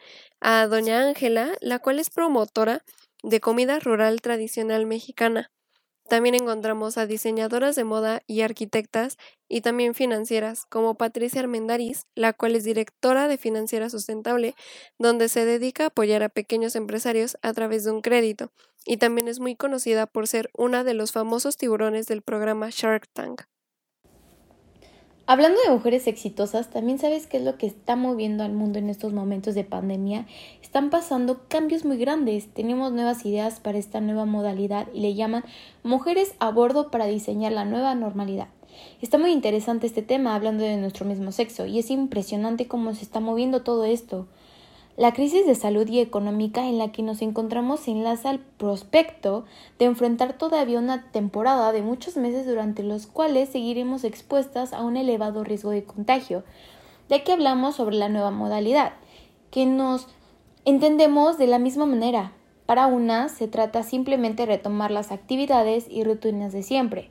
a 0.40 0.68
Doña 0.68 1.02
Ángela, 1.02 1.50
la 1.60 1.80
cual 1.80 1.98
es 1.98 2.10
promotora 2.10 2.84
de 3.24 3.40
comida 3.40 3.80
rural 3.80 4.20
tradicional 4.20 4.86
mexicana. 4.86 5.50
También 6.08 6.34
encontramos 6.34 6.98
a 6.98 7.06
diseñadoras 7.06 7.76
de 7.76 7.84
moda 7.84 8.22
y 8.26 8.42
arquitectas 8.42 9.16
y 9.48 9.60
también 9.60 9.94
financieras, 9.94 10.66
como 10.66 10.96
Patricia 10.96 11.40
Armendariz, 11.40 12.06
la 12.14 12.32
cual 12.32 12.56
es 12.56 12.64
directora 12.64 13.28
de 13.28 13.38
Financiera 13.38 13.88
Sustentable, 13.88 14.54
donde 14.98 15.28
se 15.28 15.44
dedica 15.44 15.84
a 15.84 15.86
apoyar 15.88 16.22
a 16.22 16.28
pequeños 16.28 16.76
empresarios 16.76 17.38
a 17.42 17.52
través 17.52 17.84
de 17.84 17.92
un 17.92 18.02
crédito, 18.02 18.52
y 18.84 18.96
también 18.96 19.28
es 19.28 19.40
muy 19.40 19.56
conocida 19.56 20.06
por 20.06 20.26
ser 20.26 20.50
una 20.54 20.84
de 20.84 20.94
los 20.94 21.12
famosos 21.12 21.56
tiburones 21.56 22.06
del 22.06 22.22
programa 22.22 22.68
Shark 22.70 23.08
Tank. 23.12 23.42
Hablando 25.24 25.60
de 25.62 25.70
mujeres 25.70 26.08
exitosas, 26.08 26.70
también 26.70 26.98
sabes 26.98 27.28
qué 27.28 27.36
es 27.36 27.44
lo 27.44 27.56
que 27.56 27.66
está 27.66 27.94
moviendo 27.94 28.42
al 28.42 28.52
mundo 28.52 28.80
en 28.80 28.90
estos 28.90 29.12
momentos 29.12 29.54
de 29.54 29.62
pandemia. 29.62 30.26
Están 30.62 30.90
pasando 30.90 31.42
cambios 31.46 31.84
muy 31.84 31.96
grandes. 31.96 32.52
Tenemos 32.52 32.92
nuevas 32.92 33.24
ideas 33.24 33.60
para 33.60 33.78
esta 33.78 34.00
nueva 34.00 34.24
modalidad 34.24 34.88
y 34.92 35.00
le 35.00 35.14
llaman 35.14 35.44
mujeres 35.84 36.34
a 36.40 36.50
bordo 36.50 36.90
para 36.90 37.06
diseñar 37.06 37.52
la 37.52 37.64
nueva 37.64 37.94
normalidad. 37.94 38.48
Está 39.00 39.16
muy 39.16 39.30
interesante 39.30 39.86
este 39.86 40.02
tema 40.02 40.34
hablando 40.34 40.64
de 40.64 40.76
nuestro 40.76 41.06
mismo 41.06 41.30
sexo 41.30 41.66
y 41.66 41.78
es 41.78 41.90
impresionante 41.90 42.66
cómo 42.66 42.92
se 42.92 43.04
está 43.04 43.20
moviendo 43.20 43.62
todo 43.62 43.84
esto. 43.84 44.26
La 44.96 45.14
crisis 45.14 45.46
de 45.46 45.54
salud 45.54 45.88
y 45.88 46.00
económica 46.00 46.68
en 46.68 46.76
la 46.76 46.92
que 46.92 47.02
nos 47.02 47.22
encontramos 47.22 47.80
se 47.80 47.92
enlaza 47.92 48.28
al 48.28 48.40
prospecto 48.40 49.46
de 49.78 49.86
enfrentar 49.86 50.34
todavía 50.34 50.78
una 50.78 51.10
temporada 51.10 51.72
de 51.72 51.80
muchos 51.80 52.18
meses 52.18 52.46
durante 52.46 52.82
los 52.82 53.06
cuales 53.06 53.48
seguiremos 53.48 54.04
expuestas 54.04 54.74
a 54.74 54.82
un 54.82 54.98
elevado 54.98 55.44
riesgo 55.44 55.70
de 55.70 55.84
contagio, 55.84 56.44
ya 57.08 57.24
que 57.24 57.32
hablamos 57.32 57.76
sobre 57.76 57.96
la 57.96 58.10
nueva 58.10 58.30
modalidad, 58.30 58.92
que 59.50 59.64
nos 59.64 60.08
entendemos 60.66 61.38
de 61.38 61.46
la 61.46 61.58
misma 61.58 61.86
manera. 61.86 62.32
Para 62.66 62.86
una 62.86 63.30
se 63.30 63.48
trata 63.48 63.82
simplemente 63.84 64.42
de 64.42 64.56
retomar 64.56 64.90
las 64.90 65.10
actividades 65.10 65.86
y 65.88 66.04
rutinas 66.04 66.52
de 66.52 66.62
siempre, 66.62 67.10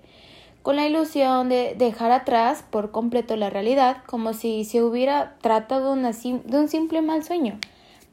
con 0.62 0.76
la 0.76 0.88
ilusión 0.88 1.50
de 1.50 1.76
dejar 1.78 2.12
atrás 2.12 2.64
por 2.70 2.92
completo 2.92 3.36
la 3.36 3.50
realidad, 3.50 3.98
como 4.06 4.34
si 4.34 4.64
se 4.64 4.84
hubiera 4.84 5.36
tratado 5.42 5.96
de 5.96 6.58
un 6.58 6.68
simple 6.68 7.02
mal 7.02 7.24
sueño. 7.24 7.60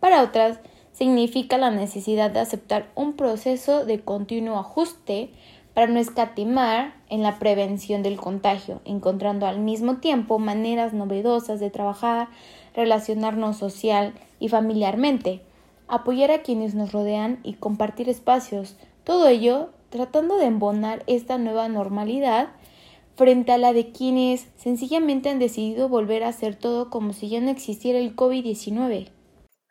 Para 0.00 0.22
otras, 0.22 0.58
significa 0.92 1.58
la 1.58 1.70
necesidad 1.70 2.30
de 2.30 2.40
aceptar 2.40 2.88
un 2.94 3.12
proceso 3.12 3.84
de 3.84 4.00
continuo 4.00 4.58
ajuste 4.58 5.30
para 5.74 5.92
no 5.92 6.00
escatimar 6.00 6.94
en 7.08 7.22
la 7.22 7.38
prevención 7.38 8.02
del 8.02 8.16
contagio, 8.16 8.80
encontrando 8.84 9.46
al 9.46 9.60
mismo 9.60 9.98
tiempo 9.98 10.40
maneras 10.40 10.92
novedosas 10.92 11.60
de 11.60 11.70
trabajar, 11.70 12.28
relacionarnos 12.74 13.58
social 13.58 14.14
y 14.40 14.48
familiarmente, 14.48 15.40
apoyar 15.86 16.30
a 16.30 16.42
quienes 16.42 16.74
nos 16.74 16.90
rodean 16.90 17.38
y 17.44 17.54
compartir 17.54 18.08
espacios, 18.08 18.76
todo 19.04 19.28
ello 19.28 19.70
tratando 19.90 20.36
de 20.36 20.46
embonar 20.46 21.02
esta 21.06 21.38
nueva 21.38 21.68
normalidad 21.68 22.50
frente 23.16 23.52
a 23.52 23.58
la 23.58 23.72
de 23.72 23.90
quienes 23.90 24.46
sencillamente 24.56 25.28
han 25.28 25.38
decidido 25.38 25.88
volver 25.88 26.22
a 26.22 26.28
hacer 26.28 26.56
todo 26.56 26.88
como 26.88 27.12
si 27.12 27.28
ya 27.28 27.40
no 27.40 27.50
existiera 27.50 27.98
el 27.98 28.14
COVID-19. 28.14 29.10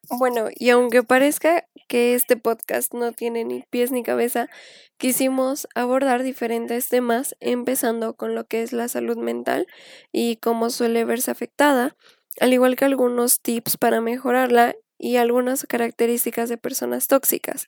Bueno, 0.10 0.48
y 0.56 0.70
aunque 0.70 1.04
parezca 1.04 1.66
que 1.88 2.14
este 2.14 2.38
podcast 2.38 2.94
no 2.94 3.12
tiene 3.12 3.44
ni 3.44 3.64
pies 3.70 3.92
ni 3.92 4.04
cabeza, 4.04 4.50
quisimos 4.98 5.68
abordar 5.76 6.24
diferentes 6.24 6.88
temas, 6.90 7.36
empezando 7.40 8.16
con 8.16 8.36
lo 8.36 8.46
que 8.46 8.62
es 8.62 8.74
la 8.74 8.88
salud 8.88 9.18
mental 9.18 9.68
y 10.12 10.38
cómo 10.38 10.70
suele 10.70 11.04
verse 11.06 11.32
afectada, 11.32 11.96
al 12.40 12.54
igual 12.54 12.76
que 12.76 12.86
algunos 12.86 13.42
tips 13.42 13.78
para 13.78 14.00
mejorarla 14.00 14.76
y 14.98 15.18
algunas 15.18 15.66
características 15.66 16.50
de 16.50 16.58
personas 16.58 17.08
tóxicas. 17.08 17.68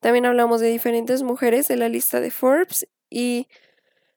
También 0.00 0.26
hablamos 0.26 0.60
de 0.60 0.68
diferentes 0.68 1.22
mujeres 1.22 1.68
de 1.68 1.76
la 1.76 1.88
lista 1.88 2.20
de 2.20 2.30
Forbes 2.30 2.88
y 3.10 3.48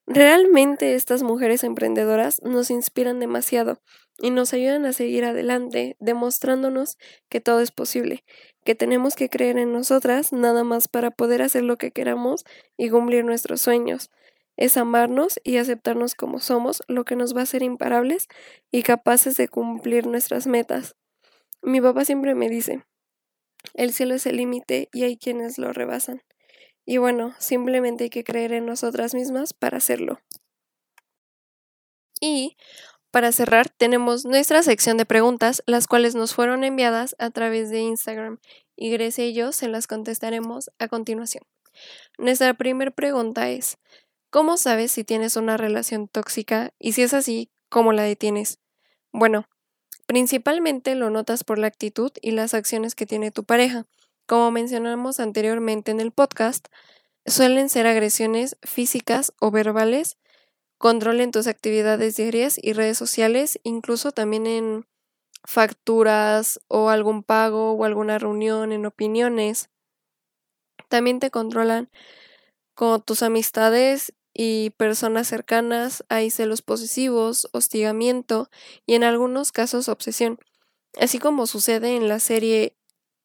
realmente 0.08 0.96
estas 0.96 1.24
mujeres 1.24 1.64
emprendedoras 1.64 2.42
nos 2.44 2.70
inspiran 2.72 3.20
demasiado 3.20 3.80
y 4.20 4.30
nos 4.30 4.54
ayudan 4.54 4.86
a 4.86 4.94
seguir 4.94 5.26
adelante, 5.26 5.98
demostrándonos 6.00 6.98
que 7.30 7.42
todo 7.42 7.62
es 7.62 7.72
posible, 7.72 8.24
que 8.64 8.76
tenemos 8.76 9.16
que 9.16 9.30
creer 9.30 9.58
en 9.58 9.74
nosotras 9.74 10.32
nada 10.32 10.64
más 10.64 10.88
para 10.88 11.12
poder 11.12 11.42
hacer 11.42 11.64
lo 11.64 11.78
que 11.78 11.92
queramos 11.92 12.46
y 12.78 12.90
cumplir 12.90 13.26
nuestros 13.26 13.62
sueños. 13.62 14.12
Es 14.58 14.78
amarnos 14.78 15.40
y 15.44 15.58
aceptarnos 15.58 16.14
como 16.14 16.40
somos, 16.40 16.84
lo 16.88 17.04
que 17.04 17.16
nos 17.16 17.36
va 17.36 17.40
a 17.40 17.44
hacer 17.44 17.64
imparables 17.64 18.28
y 18.70 18.84
capaces 18.84 19.38
de 19.38 19.48
cumplir 19.48 20.06
nuestras 20.06 20.46
metas. 20.46 20.96
Mi 21.62 21.80
papá 21.82 22.06
siempre 22.06 22.36
me 22.36 22.50
dice, 22.50 22.84
el 23.74 23.94
cielo 23.94 24.16
es 24.16 24.26
el 24.26 24.38
límite 24.38 24.90
y 24.92 25.04
hay 25.04 25.18
quienes 25.18 25.58
lo 25.58 25.74
rebasan. 25.74 26.24
Y 26.86 26.98
bueno, 26.98 27.36
simplemente 27.38 28.06
hay 28.06 28.10
que 28.10 28.24
creer 28.24 28.54
en 28.54 28.66
nosotras 28.66 29.14
mismas 29.14 29.54
para 29.54 29.78
hacerlo. 29.78 30.20
Y 32.20 32.58
para 33.12 33.34
cerrar, 33.34 33.70
tenemos 33.70 34.26
nuestra 34.26 34.64
sección 34.64 34.96
de 34.96 35.06
preguntas, 35.06 35.64
las 35.66 35.88
cuales 35.88 36.16
nos 36.16 36.34
fueron 36.34 36.64
enviadas 36.64 37.16
a 37.20 37.30
través 37.30 37.70
de 37.70 37.80
Instagram 37.80 38.40
y 38.78 38.90
Grecia 38.90 39.26
y 39.26 39.34
yo 39.34 39.52
se 39.52 39.68
las 39.68 39.86
contestaremos 39.86 40.72
a 40.80 40.88
continuación. 40.88 41.44
Nuestra 42.18 42.54
primera 42.54 42.92
pregunta 42.92 43.50
es, 43.50 43.78
¿cómo 44.30 44.56
sabes 44.56 44.94
si 44.94 45.04
tienes 45.04 45.36
una 45.36 45.58
relación 45.58 46.08
tóxica 46.08 46.74
y 46.80 46.94
si 46.94 47.02
es 47.02 47.14
así, 47.14 47.52
cómo 47.70 47.92
la 47.92 48.04
detienes? 48.04 48.60
Bueno, 49.12 49.50
principalmente 50.06 50.96
lo 50.96 51.10
notas 51.10 51.44
por 51.44 51.58
la 51.58 51.68
actitud 51.68 52.12
y 52.22 52.32
las 52.32 52.54
acciones 52.54 52.96
que 52.96 53.06
tiene 53.06 53.32
tu 53.32 53.44
pareja. 53.44 53.86
Como 54.26 54.52
mencionamos 54.52 55.20
anteriormente 55.20 55.92
en 55.92 56.00
el 56.00 56.12
podcast, 56.12 56.68
suelen 57.26 57.70
ser 57.70 57.88
agresiones 57.88 58.58
físicas 58.64 59.34
o 59.40 59.52
verbales 59.52 60.18
controlen 60.82 61.30
tus 61.30 61.46
actividades 61.46 62.18
diarias 62.18 62.60
y 62.60 62.74
redes 62.74 62.98
sociales, 62.98 63.60
incluso 63.62 64.12
también 64.12 64.48
en 64.48 64.88
facturas 65.44 66.60
o 66.68 66.90
algún 66.90 67.22
pago 67.22 67.74
o 67.74 67.86
alguna 67.86 68.18
reunión, 68.18 68.72
en 68.72 68.88
opiniones. 68.88 69.70
También 70.90 71.20
te 71.20 71.30
controlan 71.30 71.92
con 72.74 73.00
tus 73.04 73.22
amistades 73.22 74.12
y 74.34 74.72
personas 74.72 75.28
cercanas, 75.28 76.06
hay 76.10 76.30
celos 76.30 76.62
posesivos, 76.62 77.50
hostigamiento 77.52 78.50
y 78.86 78.96
en 78.96 79.04
algunos 79.04 79.52
casos 79.52 79.90
obsesión, 79.90 80.40
así 81.00 81.20
como 81.20 81.48
sucede 81.48 81.96
en 81.96 82.08
la 82.08 82.20
serie 82.20 82.76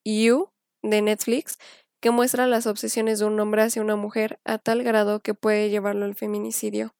You 0.04 0.50
de 0.82 1.02
Netflix, 1.02 1.58
que 2.00 2.10
muestra 2.10 2.46
las 2.46 2.66
obsesiones 2.66 3.18
de 3.18 3.24
un 3.24 3.38
hombre 3.40 3.62
hacia 3.62 3.82
una 3.82 3.96
mujer 3.96 4.38
a 4.44 4.58
tal 4.58 4.82
grado 4.82 5.20
que 5.20 5.34
puede 5.34 5.70
llevarlo 5.70 6.04
al 6.04 6.14
feminicidio. 6.14 6.94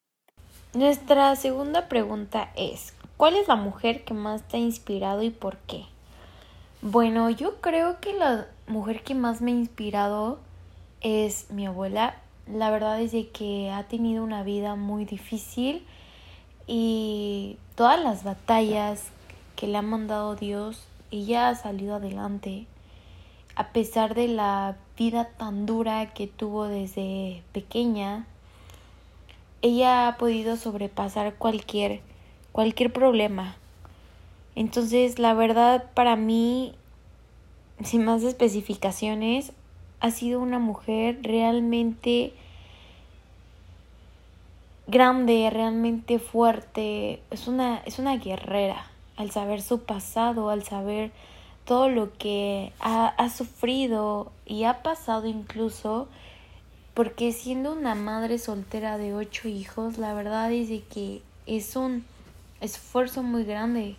Nuestra 0.75 1.35
segunda 1.37 1.89
pregunta 1.89 2.51
es, 2.57 2.93
¿cuál 3.17 3.37
es 3.37 3.49
la 3.49 3.57
mujer 3.57 4.05
que 4.05 4.15
más 4.15 4.47
te 4.47 4.57
ha 4.57 4.61
inspirado 4.61 5.23
y 5.23 5.31
por 5.31 5.59
qué? 5.59 5.85
Bueno, 6.83 7.31
yo 7.31 7.61
creo 7.61 8.01
que 8.01 8.13
la 8.13 8.47
mujer 8.67 9.03
que 9.03 9.15
más 9.15 9.41
me 9.41 9.53
ha 9.53 9.55
inspirado 9.55 10.39
es 11.01 11.51
mi 11.51 11.67
abuela. 11.67 12.21
La 12.53 12.71
verdad 12.71 13.01
es 13.01 13.11
de 13.11 13.29
que 13.29 13.71
ha 13.71 13.83
tenido 13.85 14.23
una 14.23 14.45
vida 14.45 14.77
muy 14.77 15.05
difícil 15.05 15.85
y 16.69 17.57
todas 17.75 18.01
las 18.01 18.23
batallas 18.23 19.09
que 19.57 19.67
le 19.67 19.79
ha 19.79 19.83
mandado 19.83 20.37
Dios, 20.37 20.85
ella 21.11 21.49
ha 21.49 21.55
salido 21.57 21.97
adelante. 21.97 22.67
A 23.57 23.69
pesar 23.69 24.15
de 24.15 24.29
la 24.29 24.77
vida 24.97 25.29
tan 25.37 25.67
dura 25.67 26.13
que 26.13 26.29
tuvo 26.29 26.67
desde 26.67 27.43
pequeña, 27.53 28.27
ella 29.63 30.07
ha 30.07 30.17
podido 30.17 30.57
sobrepasar 30.57 31.35
cualquier, 31.35 32.01
cualquier 32.53 32.93
problema. 32.93 33.57
Entonces, 34.55 35.19
la 35.19 35.35
verdad, 35.35 35.91
para 35.95 36.15
mí, 36.17 36.75
sin 37.83 38.05
más 38.05 38.23
especificaciones, 38.23 39.53
ha 40.01 40.11
sido 40.11 40.41
una 40.41 40.59
mujer 40.59 41.19
realmente 41.23 42.33
grande, 44.87 45.49
realmente 45.53 46.19
fuerte. 46.19 47.23
Es 47.31 47.49
una, 47.49 47.79
es 47.79 47.99
una 47.99 48.17
guerrera. 48.17 48.87
Al 49.17 49.31
saber 49.31 49.63
su 49.63 49.83
pasado, 49.83 50.51
al 50.51 50.63
saber 50.63 51.11
todo 51.65 51.89
lo 51.89 52.13
que 52.17 52.73
ha, 52.81 53.09
ha 53.09 53.31
sufrido 53.31 54.31
y 54.45 54.65
ha 54.65 54.83
pasado 54.83 55.27
incluso, 55.27 56.09
porque 56.95 57.33
siendo 57.33 57.73
una 57.73 57.95
madre 57.95 58.39
soltera 58.39 58.99
de 58.99 59.15
ocho 59.15 59.49
hijos, 59.49 59.99
la 59.99 60.15
verdad 60.15 60.53
es 60.53 60.69
que 60.85 61.23
es 61.47 61.75
un 61.77 62.05
esfuerzo 62.61 63.23
muy 63.23 63.45
grande. 63.45 63.97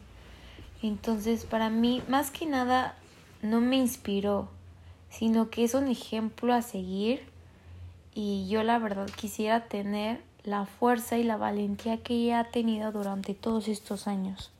Entonces, 0.84 1.46
para 1.46 1.70
mí, 1.70 2.04
más 2.08 2.32
que 2.32 2.46
nada, 2.46 2.96
no 3.42 3.60
me 3.62 3.78
inspiró, 3.78 4.48
sino 5.18 5.50
que 5.50 5.64
es 5.64 5.74
un 5.74 5.88
ejemplo 5.88 6.54
a 6.54 6.62
seguir 6.62 7.22
y 8.14 8.48
yo 8.50 8.64
la 8.64 8.78
verdad 8.78 9.10
quisiera 9.16 9.68
tener 9.68 10.22
la 10.44 10.66
fuerza 10.66 11.18
y 11.18 11.24
la 11.24 11.38
valentía 11.38 11.98
que 12.04 12.14
ella 12.14 12.40
ha 12.42 12.52
tenido 12.52 12.92
durante 12.92 13.34
todos 13.34 13.68
estos 13.68 14.08
años. 14.08 14.52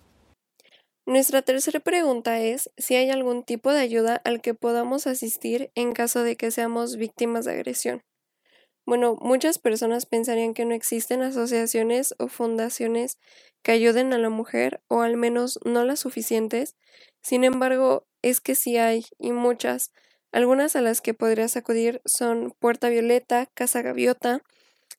Nuestra 1.06 1.42
tercera 1.42 1.80
pregunta 1.80 2.40
es 2.42 2.70
si 2.78 2.96
hay 2.96 3.10
algún 3.12 3.44
tipo 3.44 3.72
de 3.72 3.80
ayuda 3.80 4.22
al 4.26 4.42
que 4.42 4.54
podamos 4.54 5.08
asistir 5.08 5.72
en 5.76 5.94
caso 5.94 6.24
de 6.24 6.36
que 6.36 6.52
seamos 6.52 6.98
víctimas 6.98 7.46
de 7.46 7.52
agresión. 7.52 8.02
Bueno, 8.86 9.16
muchas 9.22 9.60
personas 9.60 10.06
pensarían 10.06 10.54
que 10.54 10.66
no 10.66 10.74
existen 10.74 11.22
asociaciones 11.22 12.16
o 12.20 12.30
fundaciones 12.30 13.18
que 13.64 13.74
ayuden 13.74 14.12
a 14.12 14.18
la 14.18 14.30
mujer, 14.30 14.82
o 14.88 15.02
al 15.02 15.18
menos 15.18 15.60
no 15.66 15.84
las 15.86 16.00
suficientes. 16.00 16.76
Sin 17.22 17.44
embargo, 17.44 18.06
es 18.22 18.40
que 18.42 18.56
sí 18.56 18.78
hay, 18.78 19.06
y 19.20 19.32
muchas. 19.34 19.92
Algunas 20.32 20.76
a 20.76 20.82
las 20.82 21.02
que 21.02 21.14
podrías 21.14 21.56
acudir 21.58 22.02
son 22.06 22.54
Puerta 22.60 22.90
Violeta, 22.90 23.48
Casa 23.54 23.82
Gaviota, 23.82 24.42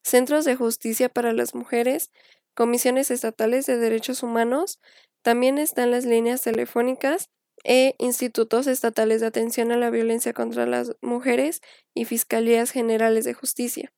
Centros 0.03 0.45
de 0.45 0.57
Justicia 0.57 1.09
para 1.09 1.33
las 1.33 1.55
Mujeres, 1.55 2.11
Comisiones 2.55 3.11
Estatales 3.11 3.67
de 3.67 3.77
Derechos 3.77 4.23
Humanos, 4.23 4.81
también 5.23 5.59
están 5.59 5.91
las 5.91 6.05
líneas 6.05 6.43
telefónicas 6.43 7.29
e 7.65 7.95
institutos 7.99 8.67
estatales 8.67 9.21
de 9.21 9.27
atención 9.27 9.73
a 9.73 9.77
la 9.77 9.91
violencia 9.91 10.33
contra 10.33 10.67
las 10.67 10.93
mujeres 11.03 11.61
y 11.95 12.05
fiscalías 12.05 12.71
generales 12.71 13.25
de 13.25 13.35
justicia. 13.35 13.93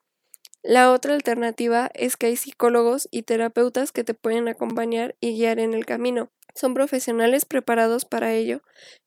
La 0.62 0.92
otra 0.92 1.14
alternativa 1.14 1.90
es 1.94 2.16
que 2.16 2.26
hay 2.26 2.36
psicólogos 2.36 3.08
y 3.10 3.22
terapeutas 3.22 3.92
que 3.92 4.04
te 4.04 4.12
pueden 4.12 4.46
acompañar 4.46 5.16
y 5.18 5.32
guiar 5.38 5.58
en 5.58 5.72
el 5.72 5.86
camino. 5.86 6.30
Son 6.54 6.74
profesionales 6.74 7.46
preparados 7.46 8.04
para 8.04 8.34
ello, 8.34 8.60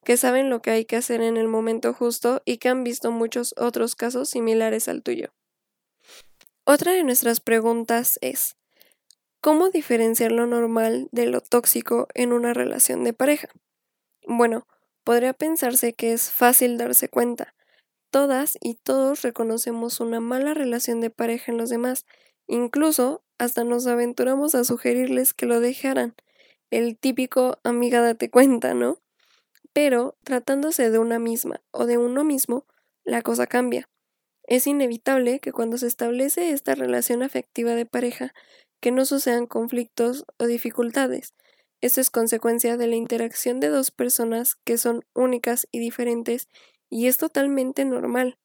que 0.03 0.17
saben 0.17 0.49
lo 0.49 0.61
que 0.61 0.71
hay 0.71 0.85
que 0.85 0.95
hacer 0.95 1.21
en 1.21 1.37
el 1.37 1.47
momento 1.47 1.93
justo 1.93 2.41
y 2.45 2.57
que 2.57 2.69
han 2.69 2.83
visto 2.83 3.11
muchos 3.11 3.53
otros 3.57 3.95
casos 3.95 4.29
similares 4.29 4.87
al 4.87 5.03
tuyo. 5.03 5.31
Otra 6.65 6.93
de 6.93 7.03
nuestras 7.03 7.39
preguntas 7.39 8.17
es, 8.21 8.55
¿cómo 9.39 9.69
diferenciar 9.69 10.31
lo 10.31 10.47
normal 10.47 11.07
de 11.11 11.27
lo 11.27 11.41
tóxico 11.41 12.07
en 12.15 12.33
una 12.33 12.53
relación 12.53 13.03
de 13.03 13.13
pareja? 13.13 13.49
Bueno, 14.25 14.65
podría 15.03 15.33
pensarse 15.33 15.93
que 15.93 16.13
es 16.13 16.31
fácil 16.31 16.77
darse 16.77 17.09
cuenta. 17.09 17.53
Todas 18.13 18.59
y 18.61 18.75
todos 18.75 19.23
reconocemos 19.23 19.99
una 19.99 20.19
mala 20.19 20.53
relación 20.53 21.01
de 21.01 21.09
pareja 21.09 21.51
en 21.51 21.57
los 21.57 21.69
demás, 21.69 22.05
incluso 22.45 23.23
hasta 23.39 23.63
nos 23.63 23.87
aventuramos 23.87 24.53
a 24.53 24.63
sugerirles 24.63 25.33
que 25.33 25.47
lo 25.47 25.59
dejaran. 25.59 26.13
El 26.69 26.95
típico 26.95 27.57
amiga 27.63 28.01
date 28.01 28.29
cuenta, 28.29 28.75
¿no? 28.75 28.99
Pero, 29.73 30.15
tratándose 30.23 30.91
de 30.91 30.99
una 30.99 31.17
misma 31.17 31.63
o 31.71 31.87
de 31.87 31.97
uno 31.97 32.23
mismo, 32.23 32.67
la 33.03 33.23
cosa 33.23 33.47
cambia. 33.47 33.89
Es 34.43 34.67
inevitable 34.67 35.39
que 35.39 35.51
cuando 35.51 35.79
se 35.79 35.87
establece 35.87 36.51
esta 36.51 36.75
relación 36.75 37.23
afectiva 37.23 37.73
de 37.73 37.87
pareja, 37.87 38.31
que 38.79 38.91
no 38.91 39.05
sucedan 39.05 39.47
conflictos 39.47 40.23
o 40.37 40.45
dificultades, 40.45 41.33
esto 41.81 41.99
es 41.99 42.11
consecuencia 42.11 42.77
de 42.77 42.85
la 42.85 42.95
interacción 42.95 43.59
de 43.59 43.69
dos 43.69 43.89
personas 43.89 44.55
que 44.63 44.77
son 44.77 45.03
únicas 45.15 45.67
y 45.71 45.79
diferentes 45.79 46.47
y 46.93 47.07
es 47.07 47.17
totalmente 47.17 47.85
normal. 47.85 48.37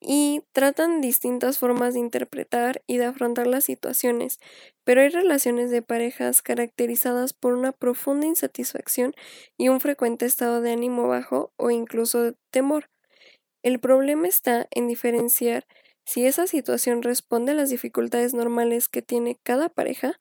Y 0.00 0.42
tratan 0.52 1.00
distintas 1.00 1.58
formas 1.58 1.94
de 1.94 2.00
interpretar 2.00 2.82
y 2.86 2.98
de 2.98 3.06
afrontar 3.06 3.48
las 3.48 3.64
situaciones, 3.64 4.38
pero 4.84 5.00
hay 5.00 5.08
relaciones 5.08 5.70
de 5.70 5.82
parejas 5.82 6.40
caracterizadas 6.40 7.32
por 7.32 7.54
una 7.54 7.72
profunda 7.72 8.26
insatisfacción 8.26 9.14
y 9.56 9.70
un 9.70 9.80
frecuente 9.80 10.24
estado 10.24 10.60
de 10.60 10.70
ánimo 10.72 11.08
bajo 11.08 11.52
o 11.56 11.70
incluso 11.70 12.22
de 12.22 12.34
temor. 12.52 12.90
El 13.64 13.80
problema 13.80 14.28
está 14.28 14.68
en 14.70 14.86
diferenciar 14.86 15.66
si 16.04 16.26
esa 16.26 16.46
situación 16.46 17.02
responde 17.02 17.52
a 17.52 17.56
las 17.56 17.70
dificultades 17.70 18.34
normales 18.34 18.88
que 18.88 19.02
tiene 19.02 19.36
cada 19.42 19.68
pareja 19.68 20.20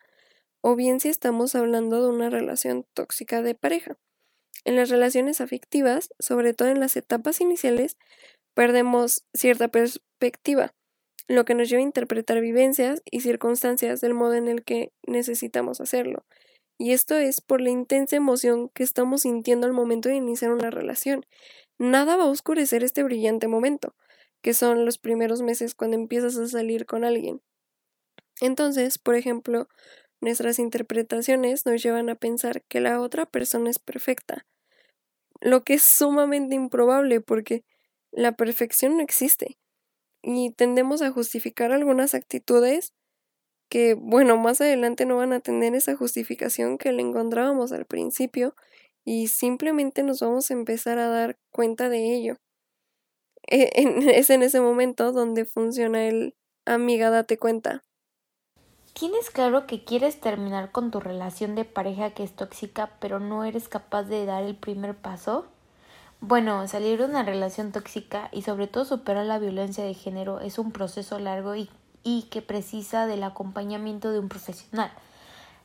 o 0.61 0.75
bien 0.75 0.99
si 0.99 1.09
estamos 1.09 1.53
hablando 1.53 2.01
de 2.01 2.09
una 2.09 2.31
relación 2.31 2.87
tóxica 2.95 3.43
de 3.43 3.53
pareja. 3.53 3.97
En 4.65 4.75
las 4.75 4.89
relaciones 4.89 5.41
afectivas, 5.41 6.09
sobre 6.19 6.53
todo 6.53 6.69
en 6.69 6.79
las 6.79 6.95
etapas 6.95 7.41
iniciales, 7.41 7.97
perdemos 8.53 9.25
cierta 9.33 9.67
perspectiva, 9.67 10.73
lo 11.27 11.45
que 11.45 11.55
nos 11.55 11.69
lleva 11.69 11.79
a 11.79 11.83
interpretar 11.83 12.41
vivencias 12.41 13.01
y 13.09 13.21
circunstancias 13.21 14.01
del 14.01 14.13
modo 14.13 14.33
en 14.35 14.47
el 14.47 14.63
que 14.63 14.91
necesitamos 15.05 15.81
hacerlo. 15.81 16.25
Y 16.77 16.91
esto 16.91 17.15
es 17.15 17.41
por 17.41 17.61
la 17.61 17.69
intensa 17.69 18.15
emoción 18.15 18.69
que 18.69 18.83
estamos 18.83 19.21
sintiendo 19.21 19.67
al 19.67 19.73
momento 19.73 20.09
de 20.09 20.15
iniciar 20.15 20.51
una 20.51 20.69
relación. 20.69 21.25
Nada 21.77 22.17
va 22.17 22.23
a 22.23 22.27
oscurecer 22.27 22.83
este 22.83 23.03
brillante 23.03 23.47
momento, 23.47 23.95
que 24.41 24.53
son 24.53 24.85
los 24.85 24.97
primeros 24.97 25.41
meses 25.41 25.75
cuando 25.75 25.95
empiezas 25.95 26.37
a 26.37 26.47
salir 26.47 26.85
con 26.85 27.03
alguien. 27.03 27.41
Entonces, 28.41 28.97
por 28.97 29.15
ejemplo, 29.15 29.69
Nuestras 30.23 30.57
interpretaciones 30.57 31.65
nos 31.65 31.83
llevan 31.83 32.09
a 32.09 32.15
pensar 32.15 32.61
que 32.69 32.79
la 32.79 33.01
otra 33.01 33.25
persona 33.25 33.69
es 33.69 33.77
perfecta, 33.77 34.45
lo 35.41 35.65
que 35.65 35.73
es 35.73 35.81
sumamente 35.83 36.55
improbable 36.55 37.19
porque 37.19 37.65
la 38.09 38.31
perfección 38.31 38.95
no 38.95 39.03
existe 39.03 39.57
y 40.21 40.51
tendemos 40.51 41.01
a 41.01 41.11
justificar 41.11 41.73
algunas 41.73 42.13
actitudes 42.13 42.93
que, 43.67 43.95
bueno, 43.95 44.37
más 44.37 44.61
adelante 44.61 45.05
no 45.05 45.17
van 45.17 45.33
a 45.33 45.41
tener 45.41 45.75
esa 45.75 45.97
justificación 45.97 46.77
que 46.77 46.93
le 46.93 47.01
encontrábamos 47.01 47.73
al 47.73 47.83
principio 47.83 48.55
y 49.03 49.27
simplemente 49.27 50.03
nos 50.03 50.21
vamos 50.21 50.49
a 50.49 50.53
empezar 50.53 50.99
a 50.99 51.09
dar 51.09 51.37
cuenta 51.51 51.89
de 51.89 52.15
ello. 52.15 52.37
E, 53.45 53.71
es 54.17 54.29
en 54.29 54.41
ese 54.41 54.61
momento 54.61 55.11
donde 55.11 55.43
funciona 55.43 56.07
el 56.07 56.33
amiga 56.65 57.09
date 57.09 57.37
cuenta. 57.37 57.83
¿Tienes 58.93 59.31
claro 59.31 59.65
que 59.65 59.83
quieres 59.83 60.21
terminar 60.21 60.71
con 60.71 60.91
tu 60.91 60.99
relación 60.99 61.55
de 61.55 61.65
pareja 61.65 62.11
que 62.11 62.23
es 62.23 62.35
tóxica, 62.35 62.91
pero 62.99 63.19
no 63.19 63.43
eres 63.43 63.67
capaz 63.67 64.03
de 64.03 64.27
dar 64.27 64.43
el 64.43 64.55
primer 64.55 64.95
paso? 64.95 65.47
Bueno, 66.21 66.67
salir 66.67 66.99
de 66.99 67.05
una 67.05 67.23
relación 67.23 67.71
tóxica 67.71 68.29
y 68.31 68.43
sobre 68.43 68.67
todo 68.67 68.85
superar 68.85 69.25
la 69.25 69.39
violencia 69.39 69.83
de 69.83 69.95
género 69.95 70.41
es 70.41 70.59
un 70.59 70.71
proceso 70.71 71.17
largo 71.17 71.55
y, 71.55 71.71
y 72.03 72.23
que 72.29 72.43
precisa 72.43 73.07
del 73.07 73.23
acompañamiento 73.23 74.11
de 74.11 74.19
un 74.19 74.29
profesional. 74.29 74.91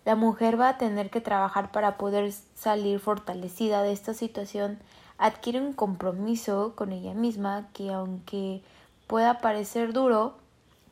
La 0.06 0.16
mujer 0.16 0.58
va 0.58 0.70
a 0.70 0.78
tener 0.78 1.10
que 1.10 1.20
trabajar 1.20 1.70
para 1.70 1.98
poder 1.98 2.32
salir 2.54 2.98
fortalecida 2.98 3.82
de 3.82 3.92
esta 3.92 4.14
situación, 4.14 4.78
adquiere 5.18 5.60
un 5.60 5.74
compromiso 5.74 6.72
con 6.74 6.92
ella 6.92 7.12
misma 7.12 7.68
que 7.74 7.92
aunque 7.92 8.62
pueda 9.06 9.40
parecer 9.40 9.92
duro, 9.92 10.38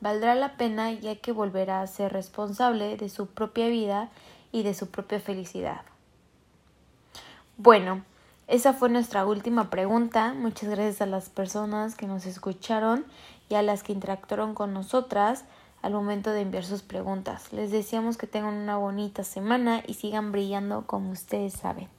valdrá 0.00 0.34
la 0.34 0.56
pena 0.56 0.92
ya 0.92 1.16
que 1.16 1.32
volverá 1.32 1.80
a 1.80 1.86
ser 1.86 2.12
responsable 2.12 2.96
de 2.96 3.08
su 3.08 3.26
propia 3.26 3.68
vida 3.68 4.10
y 4.52 4.62
de 4.62 4.74
su 4.74 4.88
propia 4.88 5.20
felicidad. 5.20 5.82
Bueno, 7.56 8.04
esa 8.48 8.72
fue 8.72 8.88
nuestra 8.88 9.26
última 9.26 9.70
pregunta. 9.70 10.34
Muchas 10.34 10.70
gracias 10.70 11.00
a 11.00 11.06
las 11.06 11.30
personas 11.30 11.96
que 11.96 12.06
nos 12.06 12.26
escucharon 12.26 13.04
y 13.48 13.54
a 13.54 13.62
las 13.62 13.82
que 13.82 13.92
interactuaron 13.92 14.54
con 14.54 14.72
nosotras 14.72 15.44
al 15.82 15.92
momento 15.92 16.30
de 16.30 16.42
enviar 16.42 16.64
sus 16.64 16.82
preguntas. 16.82 17.52
Les 17.52 17.70
deseamos 17.70 18.16
que 18.16 18.26
tengan 18.26 18.54
una 18.54 18.76
bonita 18.76 19.24
semana 19.24 19.82
y 19.86 19.94
sigan 19.94 20.32
brillando 20.32 20.86
como 20.86 21.10
ustedes 21.10 21.54
saben. 21.54 21.95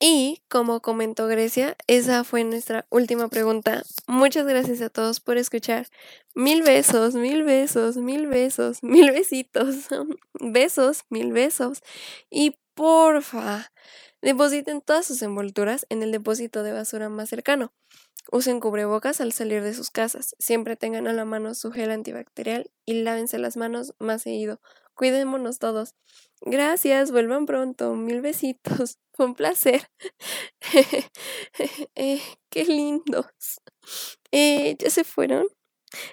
Y 0.00 0.42
como 0.48 0.80
comentó 0.80 1.26
Grecia, 1.26 1.76
esa 1.88 2.22
fue 2.22 2.44
nuestra 2.44 2.86
última 2.88 3.28
pregunta. 3.28 3.82
Muchas 4.06 4.46
gracias 4.46 4.80
a 4.80 4.90
todos 4.90 5.18
por 5.18 5.38
escuchar. 5.38 5.88
Mil 6.36 6.62
besos, 6.62 7.14
mil 7.14 7.42
besos, 7.42 7.96
mil 7.96 8.28
besos, 8.28 8.82
mil 8.82 9.10
besitos. 9.10 9.88
besos, 10.40 11.04
mil 11.10 11.32
besos. 11.32 11.82
Y 12.30 12.56
porfa, 12.74 13.72
depositen 14.22 14.82
todas 14.82 15.04
sus 15.04 15.20
envolturas 15.22 15.84
en 15.88 16.04
el 16.04 16.12
depósito 16.12 16.62
de 16.62 16.72
basura 16.72 17.08
más 17.08 17.28
cercano. 17.28 17.72
Usen 18.30 18.60
cubrebocas 18.60 19.20
al 19.20 19.32
salir 19.32 19.62
de 19.62 19.74
sus 19.74 19.90
casas. 19.90 20.36
Siempre 20.38 20.76
tengan 20.76 21.08
a 21.08 21.12
la 21.12 21.24
mano 21.24 21.54
su 21.54 21.72
gel 21.72 21.90
antibacterial 21.90 22.70
y 22.86 23.02
lávense 23.02 23.38
las 23.38 23.56
manos 23.56 23.94
más 23.98 24.22
seguido. 24.22 24.60
Cuidémonos 24.98 25.60
todos. 25.60 25.94
Gracias, 26.40 27.12
vuelvan 27.12 27.46
pronto. 27.46 27.94
Mil 27.94 28.20
besitos. 28.20 28.98
Fue 29.12 29.26
un 29.26 29.34
placer. 29.36 29.88
eh, 31.94 32.20
qué 32.50 32.64
lindos. 32.64 33.60
Eh, 34.32 34.74
¿Ya 34.76 34.90
se 34.90 35.04
fueron? 35.04 35.46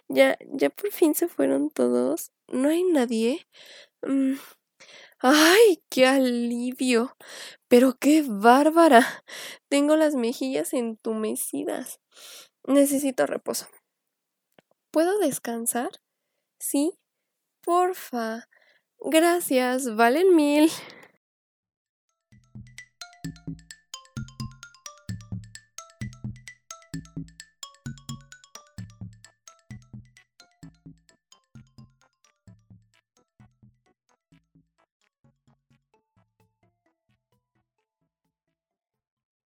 ¿Ya, 0.08 0.38
ya 0.54 0.70
por 0.70 0.92
fin 0.92 1.16
se 1.16 1.28
fueron 1.28 1.72
todos? 1.72 2.32
¿No 2.48 2.70
hay 2.70 2.84
nadie? 2.84 3.48
Mm. 4.04 4.36
¡Ay, 5.20 5.84
qué 5.90 6.06
alivio! 6.06 7.18
Pero 7.68 7.98
qué 8.00 8.24
bárbara. 8.28 9.24
Tengo 9.68 9.96
las 9.96 10.14
mejillas 10.14 10.74
entumecidas. 10.74 12.00
Necesito 12.68 13.26
reposo. 13.26 13.68
¿Puedo 14.92 15.18
descansar? 15.18 15.90
Sí. 16.60 16.94
Porfa. 17.62 18.48
Gracias, 19.00 19.96
valen 19.96 20.36
mil. 20.36 20.70